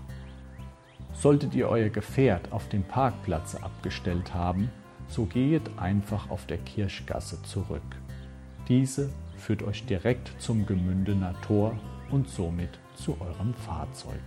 Solltet 1.13 1.55
ihr 1.55 1.67
euer 1.67 1.89
Gefährt 1.89 2.51
auf 2.51 2.69
dem 2.69 2.83
Parkplatz 2.83 3.55
abgestellt 3.55 4.33
haben, 4.33 4.69
so 5.07 5.25
gehet 5.25 5.69
einfach 5.77 6.29
auf 6.29 6.45
der 6.45 6.57
Kirchgasse 6.57 7.41
zurück. 7.43 7.81
Diese 8.67 9.09
führt 9.37 9.63
euch 9.63 9.85
direkt 9.85 10.31
zum 10.39 10.65
Gemündener 10.65 11.33
Tor 11.41 11.77
und 12.11 12.29
somit 12.29 12.79
zu 12.95 13.19
eurem 13.21 13.53
Fahrzeug. 13.53 14.21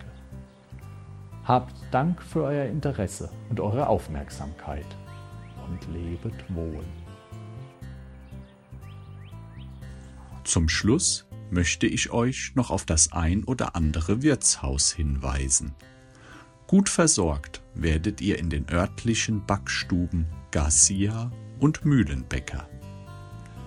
Habt 1.44 1.74
Dank 1.90 2.22
für 2.22 2.44
euer 2.44 2.66
Interesse 2.66 3.30
und 3.48 3.60
eure 3.60 3.88
Aufmerksamkeit 3.88 4.86
und 5.68 5.92
lebet 5.92 6.34
wohl. 6.54 6.84
Zum 10.44 10.68
Schluss 10.68 11.26
möchte 11.50 11.86
ich 11.86 12.10
euch 12.10 12.52
noch 12.54 12.70
auf 12.70 12.84
das 12.84 13.12
ein 13.12 13.44
oder 13.44 13.76
andere 13.76 14.22
Wirtshaus 14.22 14.92
hinweisen. 14.92 15.74
Gut 16.70 16.88
versorgt 16.88 17.62
werdet 17.74 18.20
ihr 18.20 18.38
in 18.38 18.48
den 18.48 18.64
örtlichen 18.70 19.44
Backstuben 19.44 20.26
Garcia 20.52 21.32
und 21.58 21.84
Mühlenbäcker. 21.84 22.68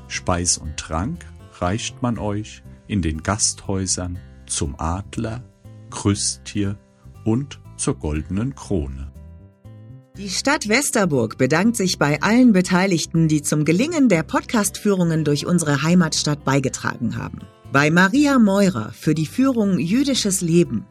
Speis 0.07 0.57
und 0.57 0.77
Trank 0.77 1.25
reicht 1.59 2.01
man 2.01 2.17
euch 2.17 2.63
in 2.87 3.01
den 3.01 3.21
Gasthäusern 3.21 4.19
zum 4.45 4.79
Adler, 4.79 5.43
Krüsttier 5.89 6.77
und 7.25 7.59
zur 7.75 7.95
Goldenen 7.95 8.55
Krone. 8.55 9.11
Die 10.15 10.29
Stadt 10.29 10.69
Westerburg 10.69 11.37
bedankt 11.37 11.75
sich 11.75 11.99
bei 11.99 12.21
allen 12.21 12.53
Beteiligten, 12.53 13.27
die 13.27 13.41
zum 13.41 13.65
Gelingen 13.65 14.07
der 14.07 14.23
Podcastführungen 14.23 15.25
durch 15.25 15.45
unsere 15.45 15.83
Heimatstadt 15.83 16.45
beigetragen 16.45 17.17
haben. 17.17 17.39
Bei 17.73 17.91
Maria 17.91 18.39
Meurer 18.39 18.93
für 18.93 19.13
die 19.13 19.25
Führung 19.25 19.77
Jüdisches 19.77 20.39
Leben. 20.39 20.85